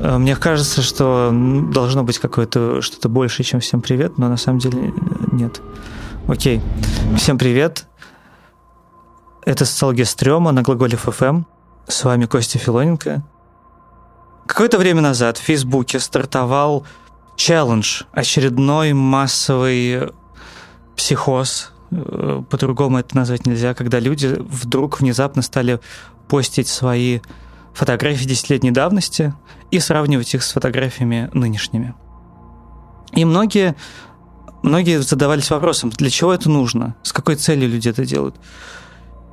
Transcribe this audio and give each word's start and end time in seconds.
Э, 0.00 0.18
мне 0.18 0.36
кажется, 0.36 0.82
что 0.82 1.30
должно 1.72 2.04
быть 2.04 2.18
какое-то 2.18 2.80
что-то 2.80 3.08
большее, 3.08 3.44
чем 3.44 3.60
всем 3.60 3.80
привет, 3.80 4.18
но 4.18 4.28
на 4.28 4.36
самом 4.36 4.58
деле 4.58 4.92
нет. 5.32 5.60
Окей. 6.28 6.60
Всем 7.16 7.38
привет. 7.38 7.86
Это 9.44 9.64
социология 9.64 10.04
стрёма 10.04 10.52
на 10.52 10.62
глаголе 10.62 10.96
ФМ. 10.96 11.42
С 11.88 12.04
вами 12.04 12.26
Костя 12.26 12.58
Филоненко. 12.58 13.22
Какое-то 14.46 14.78
время 14.78 15.02
назад 15.02 15.38
в 15.38 15.42
Фейсбуке 15.42 15.98
стартовал 15.98 16.84
челлендж, 17.36 18.02
очередной 18.12 18.92
массовый 18.92 20.10
психоз, 20.96 21.72
э, 21.72 21.75
по-другому 21.90 22.98
это 22.98 23.16
назвать 23.16 23.46
нельзя, 23.46 23.74
когда 23.74 23.98
люди 23.98 24.36
вдруг 24.38 25.00
внезапно 25.00 25.42
стали 25.42 25.80
постить 26.28 26.68
свои 26.68 27.20
фотографии 27.74 28.24
десятилетней 28.24 28.70
давности 28.70 29.34
и 29.70 29.78
сравнивать 29.78 30.34
их 30.34 30.42
с 30.42 30.52
фотографиями 30.52 31.30
нынешними. 31.32 31.94
И 33.12 33.24
многие, 33.24 33.76
многие 34.62 35.00
задавались 35.02 35.50
вопросом, 35.50 35.90
для 35.90 36.10
чего 36.10 36.32
это 36.32 36.50
нужно, 36.50 36.96
с 37.02 37.12
какой 37.12 37.36
целью 37.36 37.68
люди 37.68 37.88
это 37.88 38.04
делают. 38.04 38.36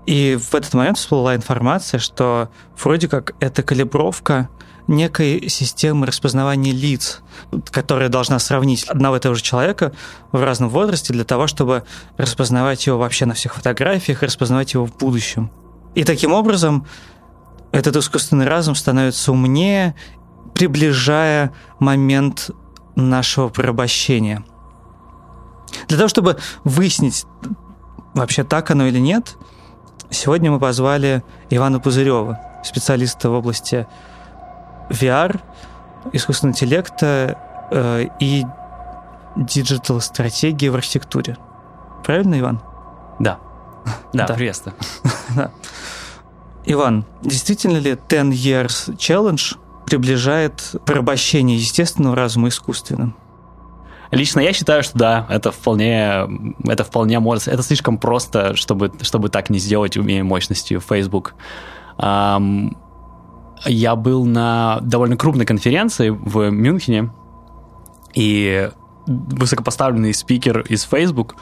И 0.05 0.37
в 0.39 0.53
этот 0.53 0.73
момент 0.73 0.97
всплыла 0.97 1.35
информация, 1.35 1.99
что 1.99 2.49
вроде 2.77 3.07
как 3.07 3.33
это 3.39 3.63
калибровка 3.63 4.49
некой 4.87 5.49
системы 5.49 6.05
распознавания 6.05 6.71
лиц, 6.71 7.21
которая 7.71 8.09
должна 8.09 8.39
сравнить 8.39 8.83
одного 8.85 9.17
и 9.17 9.19
того 9.19 9.35
же 9.35 9.41
человека 9.41 9.93
в 10.31 10.43
разном 10.43 10.69
возрасте 10.69 11.13
для 11.13 11.23
того, 11.23 11.47
чтобы 11.47 11.83
распознавать 12.17 12.85
его 12.85 12.97
вообще 12.97 13.25
на 13.25 13.33
всех 13.33 13.55
фотографиях, 13.55 14.23
распознавать 14.23 14.73
его 14.73 14.85
в 14.85 14.95
будущем. 14.97 15.51
И 15.95 16.03
таким 16.03 16.33
образом 16.33 16.85
этот 17.71 17.95
искусственный 17.95 18.47
разум 18.47 18.75
становится 18.75 19.31
умнее, 19.31 19.95
приближая 20.53 21.53
момент 21.79 22.51
нашего 22.95 23.49
порабощения. 23.49 24.43
Для 25.87 25.97
того, 25.97 26.07
чтобы 26.07 26.37
выяснить, 26.63 27.25
вообще 28.13 28.43
так 28.43 28.69
оно 28.69 28.85
или 28.85 28.99
нет, 28.99 29.37
сегодня 30.11 30.51
мы 30.51 30.59
позвали 30.59 31.23
Ивана 31.49 31.79
Пузырева, 31.79 32.39
специалиста 32.63 33.29
в 33.29 33.33
области 33.33 33.87
VR, 34.93 35.39
искусственного 36.11 36.53
интеллекта 36.53 37.37
э, 37.71 38.07
и 38.19 38.45
диджитал-стратегии 39.35 40.69
в 40.69 40.75
архитектуре. 40.75 41.37
Правильно, 42.03 42.39
Иван? 42.39 42.61
Да. 43.19 43.39
Да, 44.13 44.27
приветствую. 44.27 44.75
Иван, 46.65 47.05
действительно 47.21 47.77
ли 47.77 47.97
10 48.09 48.09
Years 48.31 48.95
Challenge 48.95 49.57
приближает 49.85 50.75
порабощение 50.85 51.57
естественного 51.57 52.15
разума 52.15 52.47
искусственным? 52.47 53.15
Лично 54.11 54.41
я 54.41 54.53
считаю, 54.53 54.83
что 54.83 54.97
да, 54.97 55.27
это 55.29 55.51
вполне, 55.51 56.27
это 56.65 56.83
вполне 56.83 57.19
может, 57.19 57.47
это 57.47 57.63
слишком 57.63 57.97
просто, 57.97 58.55
чтобы, 58.55 58.91
чтобы 59.01 59.29
так 59.29 59.49
не 59.49 59.57
сделать, 59.57 59.97
мощностью 59.97 60.79
Facebook. 60.79 61.33
Um, 61.97 62.77
я 63.65 63.95
был 63.95 64.25
на 64.25 64.79
довольно 64.81 65.17
крупной 65.17 65.45
конференции 65.45 66.09
в 66.09 66.49
Мюнхене, 66.49 67.09
и 68.13 68.69
высокопоставленный 69.07 70.13
спикер 70.13 70.61
из 70.61 70.83
Facebook 70.83 71.35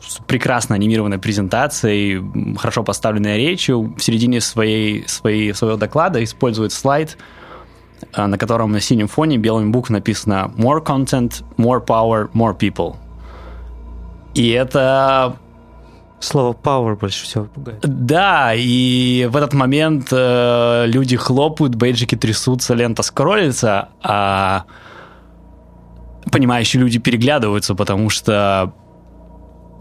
с 0.00 0.18
прекрасно 0.26 0.74
анимированной 0.74 1.18
презентацией, 1.18 2.56
хорошо 2.56 2.82
поставленной 2.82 3.36
речью, 3.36 3.94
в 3.96 4.02
середине 4.02 4.40
своей, 4.40 5.06
своей, 5.06 5.52
своего 5.54 5.76
доклада 5.76 6.22
использует 6.24 6.72
слайд, 6.72 7.18
э, 8.14 8.26
на 8.26 8.38
котором 8.38 8.72
на 8.72 8.80
синем 8.80 9.08
фоне 9.08 9.36
белым 9.36 9.70
буквами 9.70 9.98
написано 9.98 10.52
«More 10.56 10.84
content, 10.84 11.44
more 11.56 11.84
power, 11.84 12.30
more 12.32 12.56
people». 12.58 12.96
И 14.34 14.48
это 14.50 15.36
Слово 16.22 16.52
power 16.54 16.96
больше 16.96 17.24
всего 17.24 17.46
пугает. 17.46 17.80
Да, 17.82 18.52
и 18.54 19.28
в 19.28 19.36
этот 19.36 19.54
момент 19.54 20.08
э, 20.12 20.84
люди 20.86 21.16
хлопают, 21.16 21.74
бейджики 21.74 22.14
трясутся, 22.14 22.74
лента 22.74 23.02
скроллится, 23.02 23.88
а 24.00 24.64
понимающие 26.30 26.80
люди 26.80 27.00
переглядываются, 27.00 27.74
потому 27.74 28.08
что 28.08 28.72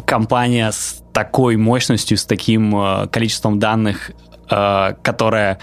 компания 0.07 0.72
с 0.72 1.03
такой 1.13 1.57
мощностью, 1.57 2.18
с 2.18 2.25
таким 2.25 2.75
э, 2.75 3.08
количеством 3.09 3.59
данных, 3.59 4.09
э, 4.50 4.94
которая 5.03 5.59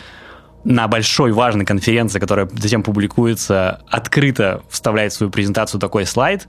на 0.62 0.86
большой 0.86 1.32
важной 1.32 1.64
конференции, 1.64 2.20
которая 2.20 2.48
затем 2.54 2.84
публикуется, 2.84 3.82
открыто 3.88 4.62
вставляет 4.70 5.12
в 5.12 5.16
свою 5.16 5.32
презентацию 5.32 5.80
такой 5.80 6.06
слайд, 6.06 6.46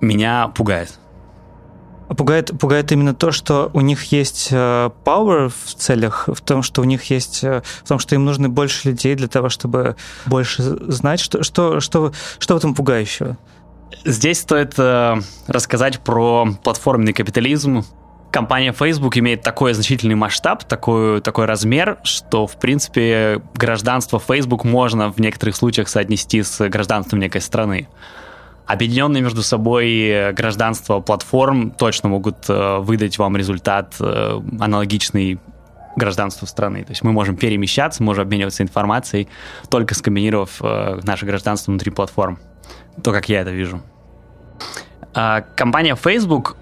меня 0.00 0.48
пугает. 0.48 0.98
Пугает, 2.08 2.58
пугает 2.58 2.92
именно 2.92 3.14
то, 3.14 3.32
что 3.32 3.70
у 3.72 3.80
них 3.80 4.04
есть 4.12 4.48
э, 4.50 4.90
power 5.04 5.48
в 5.48 5.74
целях, 5.74 6.28
в 6.28 6.40
том, 6.42 6.62
что 6.62 6.82
у 6.82 6.84
них 6.84 7.04
есть, 7.04 7.42
э, 7.42 7.62
в 7.82 7.88
том, 7.88 7.98
что 7.98 8.14
им 8.14 8.24
нужны 8.26 8.48
больше 8.50 8.88
людей 8.88 9.14
для 9.14 9.26
того, 9.26 9.48
чтобы 9.48 9.96
больше 10.26 10.62
знать, 10.62 11.20
что, 11.20 11.42
что, 11.42 11.80
что, 11.80 12.12
что 12.38 12.54
в 12.54 12.56
этом 12.58 12.74
пугающего. 12.74 13.38
Здесь 14.04 14.40
стоит 14.40 14.74
э, 14.76 15.16
рассказать 15.46 16.00
про 16.00 16.46
платформенный 16.62 17.14
капитализм. 17.14 17.84
Компания 18.30 18.72
Facebook 18.72 19.16
имеет 19.16 19.42
такой 19.42 19.72
значительный 19.72 20.14
масштаб, 20.14 20.64
такой, 20.64 21.22
такой 21.22 21.46
размер, 21.46 21.98
что, 22.02 22.46
в 22.46 22.58
принципе, 22.58 23.40
гражданство 23.54 24.20
Facebook 24.20 24.64
можно 24.64 25.10
в 25.10 25.18
некоторых 25.20 25.56
случаях 25.56 25.88
соотнести 25.88 26.42
с 26.42 26.68
гражданством 26.68 27.20
некой 27.20 27.40
страны 27.40 27.88
объединенные 28.66 29.22
между 29.22 29.42
собой 29.42 29.90
э, 30.08 30.32
гражданства 30.32 31.00
платформ 31.00 31.70
точно 31.70 32.08
могут 32.08 32.48
э, 32.48 32.78
выдать 32.78 33.18
вам 33.18 33.36
результат 33.36 33.94
э, 34.00 34.40
аналогичный 34.60 35.38
гражданству 35.96 36.46
страны. 36.46 36.82
То 36.84 36.90
есть 36.90 37.02
мы 37.02 37.12
можем 37.12 37.36
перемещаться, 37.36 38.02
можем 38.02 38.22
обмениваться 38.22 38.62
информацией, 38.62 39.28
только 39.68 39.94
скомбинировав 39.94 40.60
наше 41.04 41.24
гражданство 41.24 41.70
внутри 41.70 41.92
платформ. 41.92 42.40
То, 43.04 43.12
как 43.12 43.28
я 43.28 43.42
это 43.42 43.52
вижу. 43.52 43.80
А 45.14 45.42
компания 45.54 45.94
Facebook 45.94 46.56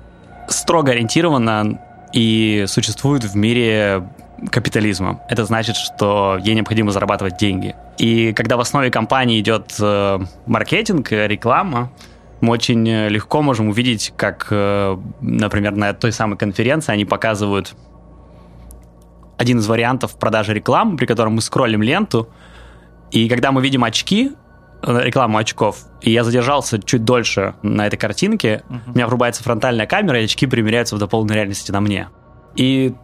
строго 0.49 0.93
ориентирована 0.93 1.81
и 2.13 2.65
существует 2.69 3.25
в 3.25 3.35
мире 3.35 4.07
капитализма. 4.51 5.21
Это 5.29 5.45
значит, 5.45 5.77
что 5.77 6.39
ей 6.43 6.55
необходимо 6.55 6.91
зарабатывать 6.91 7.37
деньги. 7.37 7.75
И 7.99 8.33
когда 8.33 8.57
в 8.57 8.61
основе 8.61 8.91
компании 8.91 9.41
идет 9.41 9.75
э, 9.81 10.19
маркетинг, 10.47 11.13
реклама, 11.13 11.93
мы 12.41 12.53
очень 12.53 12.87
легко 12.87 13.41
можем 13.41 13.69
увидеть, 13.69 14.13
как, 14.17 14.49
э, 14.51 14.99
например, 15.21 15.77
на 15.77 15.93
той 15.93 16.13
самой 16.13 16.37
конференции 16.37 16.93
они 16.93 17.05
показывают 17.05 17.75
один 19.39 19.59
из 19.59 19.67
вариантов 19.67 20.19
продажи 20.19 20.53
рекламы, 20.53 20.97
при 20.97 21.07
котором 21.07 21.35
мы 21.35 21.41
скроллим 21.41 21.83
ленту, 21.83 22.29
и 23.13 23.29
когда 23.29 23.53
мы 23.53 23.63
видим 23.63 23.85
очки, 23.85 24.33
э, 24.83 25.01
рекламу 25.05 25.39
очков, 25.39 25.85
и 26.01 26.11
я 26.11 26.25
задержался 26.25 26.83
чуть 26.83 27.05
дольше 27.05 27.55
на 27.63 27.87
этой 27.87 27.97
картинке, 27.97 28.63
uh-huh. 28.69 28.81
у 28.87 28.95
меня 28.95 29.07
врубается 29.07 29.45
фронтальная 29.45 29.87
камера, 29.87 30.21
и 30.21 30.25
очки 30.25 30.47
примеряются 30.47 30.97
в 30.97 30.99
дополненной 30.99 31.37
реальности 31.37 31.71
на 31.71 31.81
мне. 31.81 32.09
И 32.57 32.95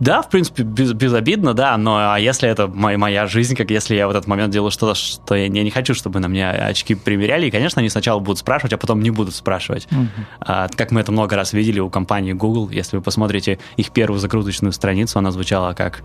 да, 0.00 0.22
в 0.22 0.30
принципе, 0.30 0.62
без, 0.62 0.94
безобидно, 0.94 1.52
да, 1.52 1.76
но 1.76 2.14
а 2.14 2.18
если 2.18 2.48
это 2.48 2.66
моя, 2.66 2.96
моя 2.96 3.26
жизнь, 3.26 3.54
как 3.54 3.70
если 3.70 3.94
я 3.94 4.08
в 4.08 4.10
этот 4.10 4.26
момент 4.26 4.50
делаю 4.50 4.70
что-то, 4.70 4.94
что 4.94 5.34
я, 5.34 5.44
я 5.44 5.62
не 5.62 5.70
хочу, 5.70 5.94
чтобы 5.94 6.20
на 6.20 6.26
меня 6.26 6.50
очки 6.50 6.94
примеряли, 6.94 7.46
и, 7.46 7.50
конечно, 7.50 7.80
они 7.80 7.90
сначала 7.90 8.18
будут 8.18 8.38
спрашивать, 8.38 8.72
а 8.72 8.78
потом 8.78 9.02
не 9.02 9.10
будут 9.10 9.34
спрашивать. 9.34 9.86
Uh-huh. 9.90 10.08
А, 10.40 10.68
как 10.68 10.90
мы 10.90 11.02
это 11.02 11.12
много 11.12 11.36
раз 11.36 11.52
видели 11.52 11.80
у 11.80 11.90
компании 11.90 12.32
Google, 12.32 12.70
если 12.70 12.96
вы 12.96 13.02
посмотрите 13.02 13.58
их 13.76 13.90
первую 13.90 14.18
закруточную 14.18 14.72
страницу, 14.72 15.18
она 15.18 15.32
звучала 15.32 15.74
как 15.74 16.02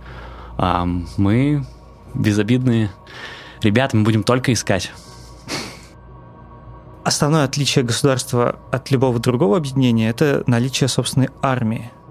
а, 0.57 0.85
«Мы 1.15 1.65
безобидные 2.13 2.91
ребята, 3.61 3.95
мы 3.95 4.03
будем 4.03 4.23
только 4.23 4.51
искать». 4.51 4.91
Основное 7.05 7.45
отличие 7.45 7.85
государства 7.85 8.59
от 8.73 8.91
любого 8.91 9.19
другого 9.19 9.55
объединения– 9.55 10.09
это 10.09 10.43
наличие 10.47 10.89
собственной 10.89 11.29
армии– 11.41 11.91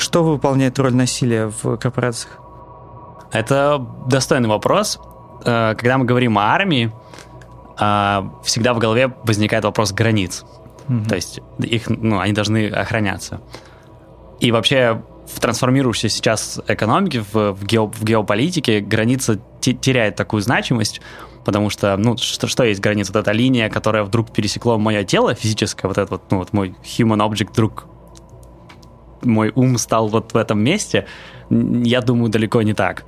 что 0.00 0.24
выполняет 0.24 0.78
роль 0.78 0.94
насилия 0.94 1.52
в 1.62 1.76
корпорациях? 1.76 2.38
Это 3.32 3.84
достойный 4.06 4.48
вопрос. 4.48 4.98
Э, 5.44 5.74
когда 5.76 5.98
мы 5.98 6.04
говорим 6.04 6.38
о 6.38 6.42
армии, 6.42 6.92
э, 7.78 8.22
всегда 8.44 8.74
в 8.74 8.78
голове 8.78 9.12
возникает 9.24 9.64
вопрос 9.64 9.92
границ. 9.92 10.44
Угу. 10.88 11.04
То 11.08 11.14
есть 11.14 11.40
их, 11.58 11.88
ну, 11.88 12.18
они 12.18 12.32
должны 12.32 12.68
охраняться. 12.68 13.40
И 14.40 14.50
вообще 14.50 15.02
в 15.26 15.38
трансформирующейся 15.40 16.08
сейчас 16.08 16.60
экономике, 16.66 17.24
в, 17.32 17.52
в, 17.52 17.64
гео, 17.64 17.86
в 17.86 18.02
геополитике 18.02 18.80
граница 18.80 19.38
теряет 19.60 20.16
такую 20.16 20.42
значимость, 20.42 21.00
потому 21.44 21.70
что, 21.70 21.96
ну, 21.96 22.16
что, 22.16 22.48
что 22.48 22.64
есть 22.64 22.80
граница? 22.80 23.12
Вот 23.12 23.20
эта 23.20 23.32
линия, 23.32 23.68
которая 23.68 24.02
вдруг 24.02 24.32
пересекла 24.32 24.76
мое 24.78 25.04
тело 25.04 25.34
физическое, 25.34 25.88
вот 25.88 25.98
этот 25.98 26.10
вот, 26.10 26.22
ну, 26.30 26.38
вот 26.38 26.52
мой 26.52 26.74
human 26.82 27.18
object 27.18 27.50
вдруг 27.52 27.86
мой 29.22 29.52
ум 29.54 29.78
стал 29.78 30.08
вот 30.08 30.32
в 30.32 30.36
этом 30.36 30.60
месте, 30.60 31.06
я 31.50 32.00
думаю, 32.00 32.30
далеко 32.30 32.62
не 32.62 32.74
так. 32.74 33.04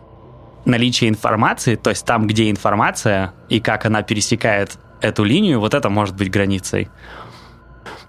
Наличие 0.64 1.10
информации, 1.10 1.74
то 1.74 1.90
есть 1.90 2.04
там, 2.04 2.26
где 2.26 2.50
информация 2.50 3.34
и 3.48 3.60
как 3.60 3.84
она 3.86 4.02
пересекает 4.02 4.78
эту 5.00 5.24
линию, 5.24 5.60
вот 5.60 5.74
это 5.74 5.88
может 5.90 6.16
быть 6.16 6.30
границей. 6.30 6.88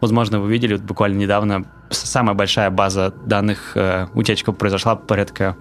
Возможно, 0.02 0.40
вы 0.40 0.52
видели, 0.52 0.74
вот 0.74 0.84
буквально 0.84 1.18
недавно 1.18 1.66
самая 1.90 2.36
большая 2.36 2.70
база 2.70 3.14
данных 3.26 3.72
э, 3.76 4.08
утечка 4.14 4.52
произошла 4.52 4.96
порядка 4.96 5.56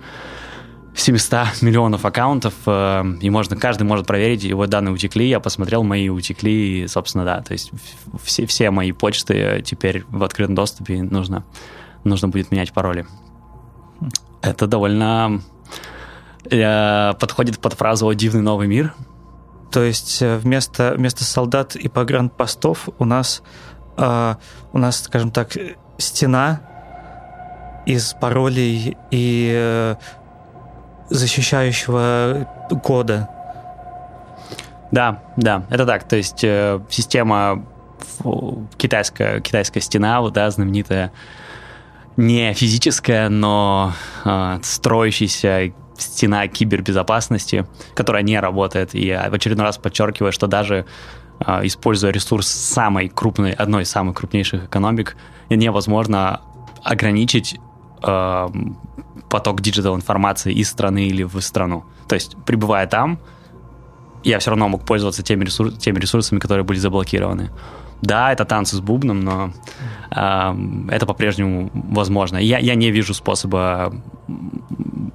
700 0.94 1.62
миллионов 1.62 2.04
аккаунтов, 2.04 2.54
э, 2.66 3.04
и 3.20 3.30
можно, 3.30 3.56
каждый 3.56 3.84
может 3.84 4.06
проверить, 4.06 4.44
его 4.44 4.66
данные 4.66 4.92
утекли, 4.92 5.28
я 5.28 5.40
посмотрел, 5.40 5.82
мои 5.82 6.08
утекли, 6.08 6.82
и, 6.82 6.86
собственно, 6.86 7.24
да, 7.24 7.40
то 7.40 7.52
есть 7.52 7.70
все, 8.22 8.46
все 8.46 8.70
мои 8.70 8.92
почты 8.92 9.62
теперь 9.64 10.04
в 10.08 10.22
открытом 10.22 10.54
доступе, 10.54 11.02
нужно, 11.02 11.44
нужно 12.04 12.28
будет 12.28 12.50
менять 12.50 12.72
пароли. 12.72 13.06
Это 14.40 14.66
довольно 14.66 15.40
э, 16.50 17.14
подходит 17.14 17.60
под 17.60 17.74
фразу 17.74 18.08
«О 18.08 18.14
дивный 18.14 18.42
новый 18.42 18.66
мир». 18.66 18.94
То 19.70 19.82
есть 19.82 20.20
э, 20.20 20.36
вместо, 20.36 20.94
вместо 20.96 21.24
солдат 21.24 21.76
и 21.76 21.88
погранпостов 21.88 22.88
у 22.98 23.04
нас, 23.04 23.42
э, 23.96 24.34
у 24.72 24.78
нас, 24.78 25.02
скажем 25.02 25.30
так, 25.30 25.56
стена 25.98 26.60
из 27.86 28.14
паролей 28.14 28.96
и 29.10 29.52
э, 29.54 29.96
защищающего 31.08 32.48
кода. 32.82 33.28
Да, 34.90 35.22
да, 35.36 35.64
это 35.70 35.86
так. 35.86 36.04
То 36.04 36.16
есть 36.16 36.44
э, 36.44 36.80
система 36.90 37.64
китайская, 38.76 39.40
китайская 39.40 39.80
стена, 39.80 40.20
вот, 40.20 40.34
да, 40.34 40.50
знаменитая, 40.50 41.12
не 42.16 42.52
физическая, 42.54 43.28
но 43.28 43.92
э, 44.24 44.58
строящаяся 44.62 45.72
стена 45.96 46.46
кибербезопасности, 46.48 47.66
которая 47.94 48.22
не 48.22 48.38
работает. 48.38 48.94
И 48.94 49.06
я 49.06 49.28
в 49.30 49.34
очередной 49.34 49.66
раз 49.66 49.78
подчеркиваю, 49.78 50.32
что 50.32 50.46
даже 50.46 50.86
э, 51.40 51.66
используя 51.66 52.12
ресурс 52.12 52.48
самой 52.48 53.08
крупной, 53.08 53.52
одной 53.52 53.82
из 53.82 53.90
самых 53.90 54.16
крупнейших 54.16 54.64
экономик, 54.64 55.16
невозможно 55.48 56.40
ограничить 56.82 57.58
э, 58.02 58.48
поток 59.28 59.60
digital 59.60 59.96
информации 59.96 60.52
из 60.52 60.68
страны 60.68 61.06
или 61.06 61.22
в 61.22 61.40
страну. 61.40 61.84
То 62.08 62.14
есть, 62.14 62.36
пребывая 62.44 62.86
там, 62.86 63.18
я 64.24 64.38
все 64.38 64.50
равно 64.50 64.68
мог 64.68 64.84
пользоваться 64.84 65.22
теми, 65.22 65.44
ресурс, 65.44 65.76
теми 65.78 65.98
ресурсами, 65.98 66.38
которые 66.38 66.64
были 66.64 66.78
заблокированы. 66.78 67.50
Да, 68.02 68.32
это 68.32 68.44
танцы 68.44 68.76
с 68.76 68.80
бубном, 68.80 69.20
но 69.20 69.52
э, 70.10 70.54
это 70.90 71.06
по-прежнему 71.06 71.70
возможно. 71.72 72.36
Я, 72.36 72.58
я 72.58 72.74
не 72.74 72.90
вижу 72.90 73.14
способа 73.14 73.94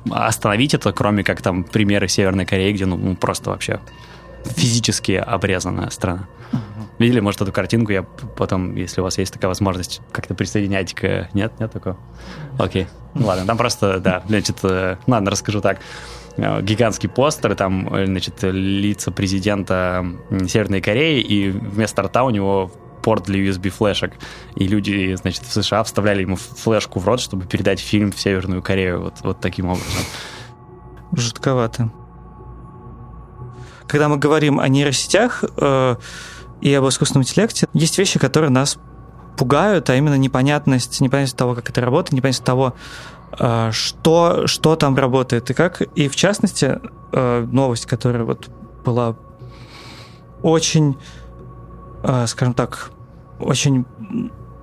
остановить 0.09 0.73
это, 0.73 0.93
кроме 0.93 1.23
как 1.23 1.41
там 1.41 1.63
примеры 1.63 2.07
Северной 2.07 2.45
Кореи, 2.45 2.71
где 2.71 2.85
ну, 2.85 3.15
просто 3.15 3.49
вообще 3.49 3.81
физически 4.45 5.11
обрезанная 5.11 5.89
страна. 5.89 6.27
Видели, 6.97 7.19
может, 7.19 7.41
эту 7.41 7.51
картинку? 7.51 7.91
Я 7.91 8.03
потом, 8.03 8.75
если 8.75 9.01
у 9.01 9.03
вас 9.03 9.17
есть 9.17 9.31
такая 9.31 9.49
возможность, 9.49 10.01
как-то 10.11 10.33
присоединять 10.33 10.93
к... 10.95 11.29
Нет? 11.33 11.59
Нет 11.59 11.71
такого? 11.71 11.97
Окей. 12.57 12.87
Ну 13.13 13.27
ладно, 13.27 13.45
там 13.45 13.57
просто, 13.57 13.99
да, 13.99 14.23
значит, 14.27 14.57
э, 14.63 14.97
ладно, 15.05 15.29
расскажу 15.29 15.61
так. 15.61 15.79
Э, 16.37 16.61
гигантский 16.61 17.09
постер, 17.09 17.55
там, 17.55 17.93
э, 17.93 18.05
значит, 18.05 18.43
лица 18.43 19.11
президента 19.11 20.05
Северной 20.47 20.81
Кореи, 20.81 21.21
и 21.21 21.49
вместо 21.49 22.03
рта 22.03 22.23
у 22.23 22.29
него 22.29 22.71
порт 23.03 23.25
для 23.25 23.39
USB-флешек. 23.39 24.13
И 24.55 24.67
люди, 24.67 25.15
значит, 25.15 25.43
в 25.43 25.51
США 25.51 25.83
вставляли 25.83 26.21
ему 26.21 26.35
флешку 26.35 26.99
в 26.99 27.07
рот, 27.07 27.19
чтобы 27.19 27.45
передать 27.45 27.79
фильм 27.79 28.11
в 28.11 28.19
Северную 28.19 28.61
Корею. 28.61 29.01
Вот, 29.01 29.15
вот 29.23 29.39
таким 29.39 29.67
образом. 29.69 30.03
Жутковато. 31.13 31.91
Когда 33.87 34.09
мы 34.09 34.17
говорим 34.17 34.59
о 34.59 34.67
нейросетях, 34.67 35.43
э, 35.57 35.95
и 36.59 36.73
об 36.73 36.87
искусственном 36.87 37.23
интеллекте, 37.23 37.67
есть 37.73 37.97
вещи, 37.97 38.19
которые 38.19 38.49
нас 38.49 38.77
пугают, 39.37 39.89
а 39.89 39.95
именно 39.95 40.17
непонятность, 40.17 40.99
непонятность 40.99 41.37
того, 41.37 41.55
как 41.55 41.69
это 41.69 41.81
работает, 41.81 42.13
непонятность 42.13 42.43
того, 42.43 42.73
что, 43.71 44.47
что 44.47 44.75
там 44.75 44.95
работает 44.95 45.49
и 45.49 45.53
как. 45.53 45.81
И 45.81 46.07
в 46.07 46.15
частности, 46.15 46.79
э, 47.11 47.47
новость, 47.51 47.85
которая 47.85 48.23
вот 48.23 48.49
была 48.85 49.15
очень, 50.41 50.97
э, 52.03 52.27
скажем 52.27 52.53
так, 52.53 52.91
очень 53.39 53.85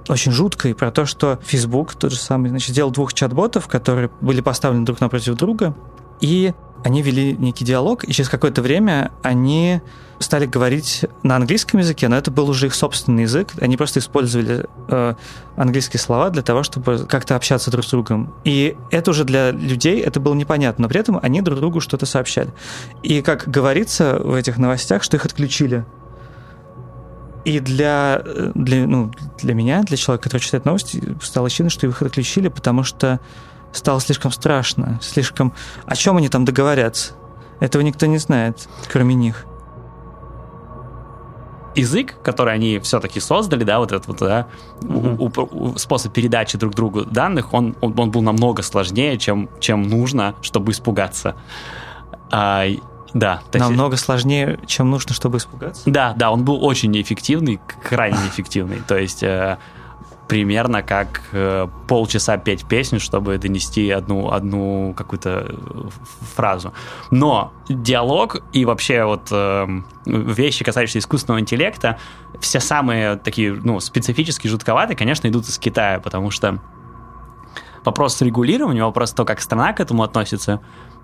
очень 0.08 0.32
жуткой 0.32 0.74
про 0.74 0.90
то, 0.90 1.06
что 1.06 1.38
Facebook 1.42 1.94
тот 1.94 2.12
же 2.12 2.18
самый, 2.18 2.50
значит, 2.50 2.70
сделал 2.70 2.90
двух 2.90 3.14
чат-ботов, 3.14 3.68
которые 3.68 4.10
были 4.20 4.42
поставлены 4.42 4.84
друг 4.84 5.00
напротив 5.00 5.34
друга, 5.34 5.74
и 6.20 6.52
они 6.84 7.00
вели 7.00 7.34
некий 7.34 7.64
диалог, 7.64 8.04
и 8.04 8.12
через 8.12 8.28
какое-то 8.28 8.60
время 8.60 9.10
они 9.22 9.80
стали 10.18 10.44
говорить 10.44 11.06
на 11.22 11.36
английском 11.36 11.80
языке, 11.80 12.08
но 12.08 12.16
это 12.16 12.30
был 12.30 12.48
уже 12.48 12.66
их 12.66 12.74
собственный 12.74 13.22
язык. 13.22 13.48
Они 13.58 13.76
просто 13.78 14.00
использовали 14.00 14.66
э, 14.88 15.14
английские 15.56 15.98
слова 15.98 16.28
для 16.28 16.42
того, 16.42 16.62
чтобы 16.62 17.06
как-то 17.08 17.36
общаться 17.36 17.70
друг 17.70 17.86
с 17.86 17.90
другом. 17.90 18.34
И 18.44 18.76
это 18.90 19.10
уже 19.10 19.24
для 19.24 19.50
людей 19.50 20.00
это 20.00 20.20
было 20.20 20.34
непонятно, 20.34 20.82
но 20.82 20.88
при 20.90 21.00
этом 21.00 21.18
они 21.22 21.40
друг 21.40 21.58
другу 21.58 21.80
что-то 21.80 22.04
сообщали. 22.04 22.50
И 23.02 23.22
как 23.22 23.48
говорится 23.48 24.20
в 24.22 24.34
этих 24.34 24.58
новостях, 24.58 25.02
что 25.02 25.16
их 25.16 25.24
отключили. 25.24 25.86
И 27.46 27.60
для, 27.60 28.22
для, 28.54 28.86
ну, 28.86 29.10
для 29.38 29.54
меня, 29.54 29.82
для 29.82 29.96
человека, 29.96 30.24
который 30.24 30.42
читает 30.42 30.64
новости, 30.66 31.02
стало 31.22 31.46
очевидно, 31.46 31.70
что 31.70 31.86
их 31.86 32.00
отключили, 32.02 32.48
потому 32.48 32.84
что 32.84 33.20
стало 33.76 34.00
слишком 34.00 34.30
страшно, 34.30 34.98
слишком... 35.02 35.52
О 35.86 35.94
чем 35.96 36.16
они 36.16 36.28
там 36.28 36.44
договорятся? 36.44 37.14
Этого 37.60 37.82
никто 37.82 38.06
не 38.06 38.18
знает, 38.18 38.68
кроме 38.90 39.14
них. 39.14 39.46
Язык, 41.74 42.14
который 42.22 42.54
они 42.54 42.78
все-таки 42.78 43.18
создали, 43.18 43.64
да, 43.64 43.80
вот 43.80 43.90
этот 43.90 44.06
вот, 44.06 44.18
да, 44.18 44.46
mm-hmm. 44.80 45.16
у, 45.18 45.72
у, 45.72 45.78
способ 45.78 46.12
передачи 46.12 46.56
друг 46.56 46.74
другу 46.74 47.04
данных, 47.04 47.52
он, 47.52 47.74
он, 47.80 47.98
он 47.98 48.12
был 48.12 48.22
намного 48.22 48.62
сложнее, 48.62 49.18
чем, 49.18 49.50
чем 49.58 49.82
нужно, 49.82 50.36
чтобы 50.40 50.70
испугаться. 50.70 51.34
А, 52.30 52.64
да. 53.12 53.40
Намного 53.52 53.94
есть... 53.94 54.04
сложнее, 54.04 54.60
чем 54.66 54.90
нужно, 54.90 55.14
чтобы 55.14 55.38
испугаться? 55.38 55.82
Да, 55.86 56.14
да, 56.16 56.30
он 56.30 56.44
был 56.44 56.64
очень 56.64 56.90
неэффективный, 56.90 57.60
крайне 57.82 58.18
неэффективный. 58.18 58.80
То 58.86 58.96
есть 58.96 59.24
э, 59.24 59.58
примерно 60.28 60.82
как 60.82 61.22
э, 61.32 61.68
полчаса 61.86 62.36
петь 62.36 62.64
песню, 62.64 62.98
чтобы 63.00 63.38
донести 63.38 63.90
одну, 63.90 64.30
одну 64.30 64.94
какую-то 64.96 65.46
э, 65.48 65.88
фразу. 66.34 66.72
Но 67.10 67.52
диалог 67.68 68.38
и 68.52 68.64
вообще 68.64 69.04
вот 69.04 69.28
э, 69.30 69.66
вещи, 70.06 70.64
касающиеся 70.64 71.00
искусственного 71.00 71.40
интеллекта, 71.40 71.98
все 72.40 72.60
самые 72.60 73.16
такие, 73.16 73.52
ну, 73.52 73.80
специфические, 73.80 74.50
жутковатые, 74.50 74.96
конечно, 74.96 75.28
идут 75.28 75.46
из 75.46 75.58
Китая, 75.58 76.00
потому 76.00 76.30
что 76.30 76.58
вопрос 77.84 78.16
с 78.16 78.22
регулированием, 78.22 78.84
вопрос 78.84 79.12
то, 79.12 79.24
как 79.24 79.40
страна 79.40 79.72
к 79.72 79.80
этому 79.80 80.02
относится, 80.02 80.60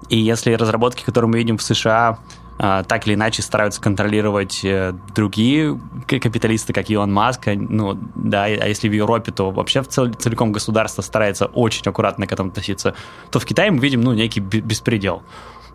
и 0.08 0.18
если 0.18 0.54
разработки, 0.54 1.04
которые 1.04 1.30
мы 1.30 1.38
видим 1.38 1.58
в 1.58 1.62
США, 1.62 2.18
так 2.60 3.06
или 3.06 3.14
иначе 3.14 3.40
стараются 3.40 3.80
контролировать 3.80 4.62
э, 4.64 4.92
другие 5.14 5.80
капиталисты, 6.06 6.74
как 6.74 6.90
Илон 6.90 7.10
Маск. 7.10 7.46
Ну, 7.46 7.98
да, 8.14 8.44
а 8.44 8.68
если 8.68 8.86
в 8.86 8.92
Европе, 8.92 9.32
то 9.32 9.50
вообще 9.50 9.80
в 9.80 9.88
цел, 9.88 10.12
целиком 10.12 10.52
государство 10.52 11.00
старается 11.00 11.46
очень 11.46 11.82
аккуратно 11.86 12.26
к 12.26 12.32
этому 12.32 12.50
относиться, 12.50 12.94
то 13.30 13.40
в 13.40 13.46
Китае 13.46 13.70
мы 13.70 13.78
видим, 13.78 14.02
ну, 14.02 14.12
некий 14.12 14.40
беспредел. 14.40 15.22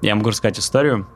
Я 0.02 0.14
могу 0.14 0.30
рассказать 0.30 0.60
историю. 0.60 1.08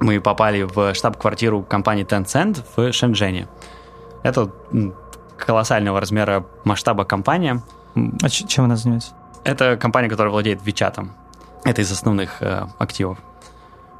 Мы 0.00 0.20
попали 0.20 0.64
в 0.64 0.92
штаб-квартиру 0.92 1.62
компании 1.62 2.04
Tencent 2.04 2.62
в 2.76 2.92
Шэньчжэне. 2.92 3.48
Это 4.22 4.52
колоссального 5.38 5.98
размера 5.98 6.44
масштаба 6.64 7.06
компания. 7.06 7.62
А 7.94 8.28
чем 8.28 8.64
она 8.64 8.76
занимается? 8.76 9.14
Это 9.44 9.78
компания, 9.78 10.10
которая 10.10 10.30
владеет 10.30 10.60
Вичатом. 10.62 11.12
Это 11.64 11.80
из 11.80 11.90
основных 11.90 12.42
э, 12.42 12.66
активов 12.78 13.16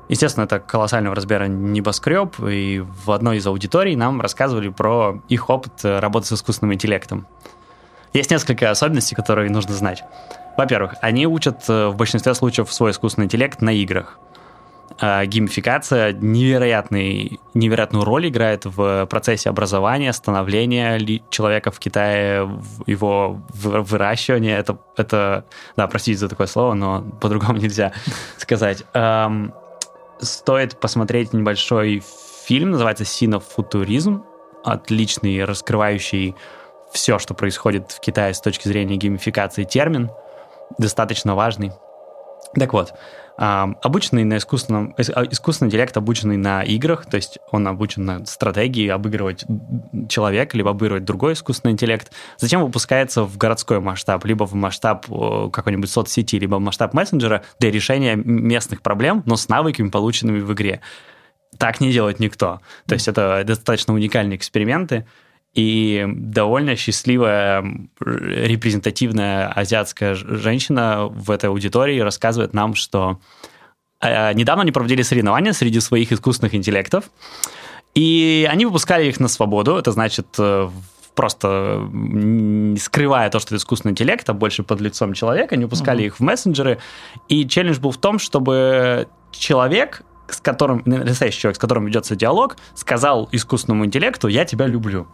Естественно, 0.08 0.44
это 0.44 0.60
колоссального 0.60 1.14
размера 1.14 1.44
небоскреб, 1.44 2.38
и 2.40 2.84
в 3.04 3.10
одной 3.10 3.38
из 3.38 3.46
аудиторий 3.46 3.96
нам 3.96 4.20
рассказывали 4.20 4.68
про 4.68 5.22
их 5.28 5.48
опыт 5.48 5.84
э, 5.84 5.98
работы 5.98 6.26
с 6.26 6.32
искусственным 6.32 6.74
интеллектом. 6.74 7.26
Есть 8.12 8.30
несколько 8.30 8.70
особенностей, 8.70 9.14
которые 9.14 9.50
нужно 9.50 9.74
знать. 9.74 10.04
Во-первых, 10.56 10.94
они 11.00 11.26
учат 11.26 11.64
э, 11.68 11.88
в 11.88 11.96
большинстве 11.96 12.34
случаев 12.34 12.72
свой 12.72 12.90
искусственный 12.90 13.24
интеллект 13.24 13.62
на 13.62 13.70
играх. 13.70 14.18
А 15.00 15.24
геймификация 15.26 16.12
невероятный, 16.12 17.40
невероятную 17.54 18.04
роль 18.04 18.28
играет 18.28 18.64
в 18.64 19.06
процессе 19.06 19.48
образования, 19.48 20.12
становления 20.12 21.00
человека 21.30 21.70
в 21.72 21.80
Китае, 21.80 22.48
его 22.86 23.40
выращивания. 23.54 24.58
Это, 24.58 24.78
это, 24.96 25.46
да, 25.76 25.88
простите 25.88 26.18
за 26.18 26.28
такое 26.28 26.46
слово, 26.46 26.74
но 26.74 27.02
по-другому 27.20 27.58
нельзя 27.58 27.92
сказать 28.36 28.84
стоит 30.24 30.78
посмотреть 30.80 31.32
небольшой 31.32 32.02
фильм, 32.44 32.72
называется 32.72 33.04
«Синофутуризм», 33.04 34.24
отличный, 34.64 35.44
раскрывающий 35.44 36.34
все, 36.92 37.18
что 37.18 37.34
происходит 37.34 37.92
в 37.92 38.00
Китае 38.00 38.34
с 38.34 38.40
точки 38.40 38.68
зрения 38.68 38.96
геймификации 38.96 39.64
термин, 39.64 40.10
достаточно 40.78 41.34
важный. 41.34 41.72
Так 42.54 42.72
вот, 42.72 42.94
обученный 43.36 44.24
на 44.24 44.36
искусственном, 44.36 44.94
а, 44.96 45.24
искусственный 45.24 45.68
интеллект 45.68 45.96
обученный 45.96 46.36
на 46.36 46.62
играх, 46.62 47.06
то 47.06 47.16
есть 47.16 47.38
он 47.50 47.66
обучен 47.66 48.04
на 48.04 48.24
стратегии 48.26 48.88
обыгрывать 48.88 49.44
человека, 50.08 50.56
либо 50.56 50.70
обыгрывать 50.70 51.04
другой 51.04 51.32
искусственный 51.32 51.72
интеллект, 51.72 52.12
затем 52.38 52.62
выпускается 52.62 53.24
в 53.24 53.36
городской 53.36 53.80
масштаб, 53.80 54.24
либо 54.24 54.44
в 54.44 54.54
масштаб 54.54 55.06
какой-нибудь 55.52 55.90
соцсети, 55.90 56.36
либо 56.36 56.56
в 56.56 56.60
масштаб 56.60 56.94
мессенджера 56.94 57.42
для 57.58 57.72
решения 57.72 58.14
местных 58.14 58.82
проблем, 58.82 59.24
но 59.26 59.36
с 59.36 59.48
навыками, 59.48 59.88
полученными 59.88 60.40
в 60.40 60.52
игре. 60.52 60.80
Так 61.58 61.80
не 61.80 61.92
делает 61.92 62.20
никто. 62.20 62.60
То 62.86 62.94
есть 62.94 63.08
это 63.08 63.42
достаточно 63.44 63.94
уникальные 63.94 64.36
эксперименты, 64.36 65.06
и 65.54 66.04
довольно 66.08 66.74
счастливая, 66.74 67.64
репрезентативная 68.00 69.48
азиатская 69.48 70.14
женщина 70.14 71.06
в 71.06 71.30
этой 71.30 71.48
аудитории 71.48 72.00
рассказывает 72.00 72.54
нам, 72.54 72.74
что 72.74 73.20
э, 74.00 74.32
недавно 74.34 74.62
они 74.62 74.72
проводили 74.72 75.02
соревнования 75.02 75.52
среди 75.52 75.78
своих 75.78 76.10
искусственных 76.10 76.56
интеллектов, 76.56 77.04
и 77.94 78.48
они 78.50 78.66
выпускали 78.66 79.06
их 79.06 79.20
на 79.20 79.28
свободу. 79.28 79.76
Это 79.76 79.92
значит, 79.92 80.26
э, 80.38 80.68
просто 81.14 81.88
скрывая 82.80 83.30
то, 83.30 83.38
что 83.38 83.54
это 83.54 83.62
искусственный 83.62 83.92
интеллект, 83.92 84.28
а 84.28 84.32
больше 84.32 84.64
под 84.64 84.80
лицом 84.80 85.12
человека, 85.12 85.54
они 85.54 85.64
выпускали 85.64 86.02
uh-huh. 86.02 86.06
их 86.06 86.16
в 86.16 86.20
мессенджеры. 86.20 86.80
И 87.28 87.46
челлендж 87.46 87.78
был 87.78 87.92
в 87.92 87.98
том, 87.98 88.18
чтобы 88.18 89.06
человек, 89.30 90.02
с 90.28 90.40
которым, 90.40 90.82
настоящий 90.84 91.38
человек, 91.38 91.56
с 91.56 91.60
которым 91.60 91.86
ведется 91.86 92.16
диалог, 92.16 92.56
сказал 92.74 93.28
искусственному 93.30 93.84
интеллекту 93.84 94.26
«я 94.26 94.44
тебя 94.44 94.66
люблю» 94.66 95.06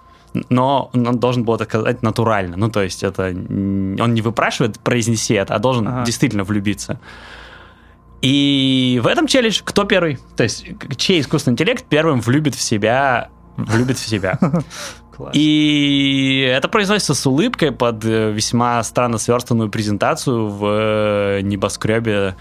но 0.49 0.91
он 0.93 1.19
должен 1.19 1.45
был 1.45 1.55
это 1.55 1.65
сказать 1.65 2.03
натурально. 2.03 2.57
Ну, 2.57 2.71
то 2.71 2.83
есть 2.83 3.03
это 3.03 3.25
он 3.25 4.15
не 4.15 4.23
выпрашивает 4.23 4.79
произнеси 4.81 5.35
это, 5.35 5.55
а 5.55 5.59
должен 5.59 5.89
ага. 5.89 6.05
действительно 6.05 6.45
влюбиться. 6.45 7.01
И 8.23 9.01
в 9.03 9.07
этом 9.07 9.27
челлендж 9.27 9.63
кто 9.65 9.85
первый? 9.85 10.19
То 10.37 10.43
есть 10.43 10.67
чей 10.97 11.21
искусственный 11.21 11.55
интеллект 11.55 11.85
первым 11.89 12.21
влюбит 12.21 12.55
в 12.55 12.61
себя, 12.61 13.31
влюбит 13.57 13.99
в 13.99 14.07
себя. 14.07 14.39
И 15.35 16.51
это 16.51 16.69
произносится 16.69 17.15
с 17.15 17.27
улыбкой 17.27 17.73
под 17.73 18.05
э, 18.07 18.31
весьма 18.33 18.83
странно 18.83 19.19
сверстанную 19.19 19.69
презентацию 19.69 20.49
в 20.49 20.65
э, 20.65 21.41
небоскребе 21.43 22.37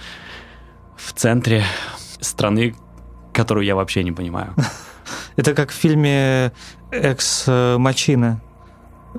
в 0.95 1.11
центре 1.13 1.63
страны, 2.21 2.75
которую 3.33 3.65
я 3.65 3.75
вообще 3.75 4.01
не 4.03 4.13
понимаю. 4.13 4.53
Это 5.35 5.53
как 5.53 5.71
в 5.71 5.73
фильме 5.73 6.51
«Экс-мачина», 6.91 8.41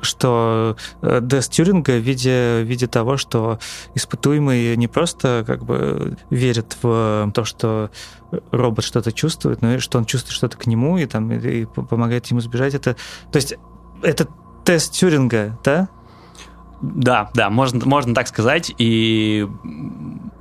что 0.02 0.76
э, 1.02 1.20
Дэс 1.20 1.48
Тюринга 1.48 1.98
в 1.98 2.02
виде, 2.02 2.60
в 2.62 2.64
виде 2.64 2.86
того, 2.86 3.16
что 3.16 3.58
испытуемый 3.94 4.76
не 4.76 4.88
просто 4.88 5.44
как 5.46 5.64
бы 5.64 6.16
верит 6.30 6.76
в 6.82 7.30
то, 7.34 7.44
что 7.44 7.90
робот 8.52 8.84
что-то 8.84 9.12
чувствует, 9.12 9.62
но 9.62 9.74
и 9.74 9.78
что 9.78 9.98
он 9.98 10.04
чувствует 10.04 10.36
что-то 10.36 10.56
к 10.56 10.66
нему 10.66 10.98
и, 10.98 11.06
там, 11.06 11.32
и 11.32 11.64
помогает 11.64 12.26
ему 12.26 12.40
сбежать. 12.40 12.74
Это, 12.74 12.94
то 13.32 13.36
есть 13.36 13.54
это 14.02 14.28
тест 14.64 14.92
Тюринга, 14.92 15.58
да? 15.64 15.88
Да, 16.80 17.30
да, 17.34 17.50
можно, 17.50 17.84
можно 17.84 18.14
так 18.14 18.26
сказать. 18.28 18.72
И 18.78 19.46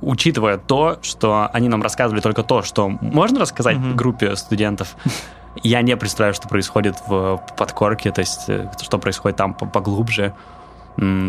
учитывая 0.00 0.56
то, 0.56 0.98
что 1.02 1.50
они 1.52 1.68
нам 1.68 1.82
рассказывали 1.82 2.22
только 2.22 2.42
то, 2.42 2.62
что 2.62 2.88
можно 2.88 3.40
рассказать 3.40 3.76
mm-hmm. 3.76 3.94
группе 3.94 4.36
студентов, 4.36 4.96
я 5.62 5.82
не 5.82 5.96
представляю, 5.96 6.34
что 6.34 6.48
происходит 6.48 6.96
в 7.06 7.40
подкорке, 7.56 8.10
то 8.12 8.20
есть 8.20 8.48
э, 8.48 8.70
что 8.80 8.98
происходит 8.98 9.36
там 9.36 9.54
поглубже. 9.54 10.34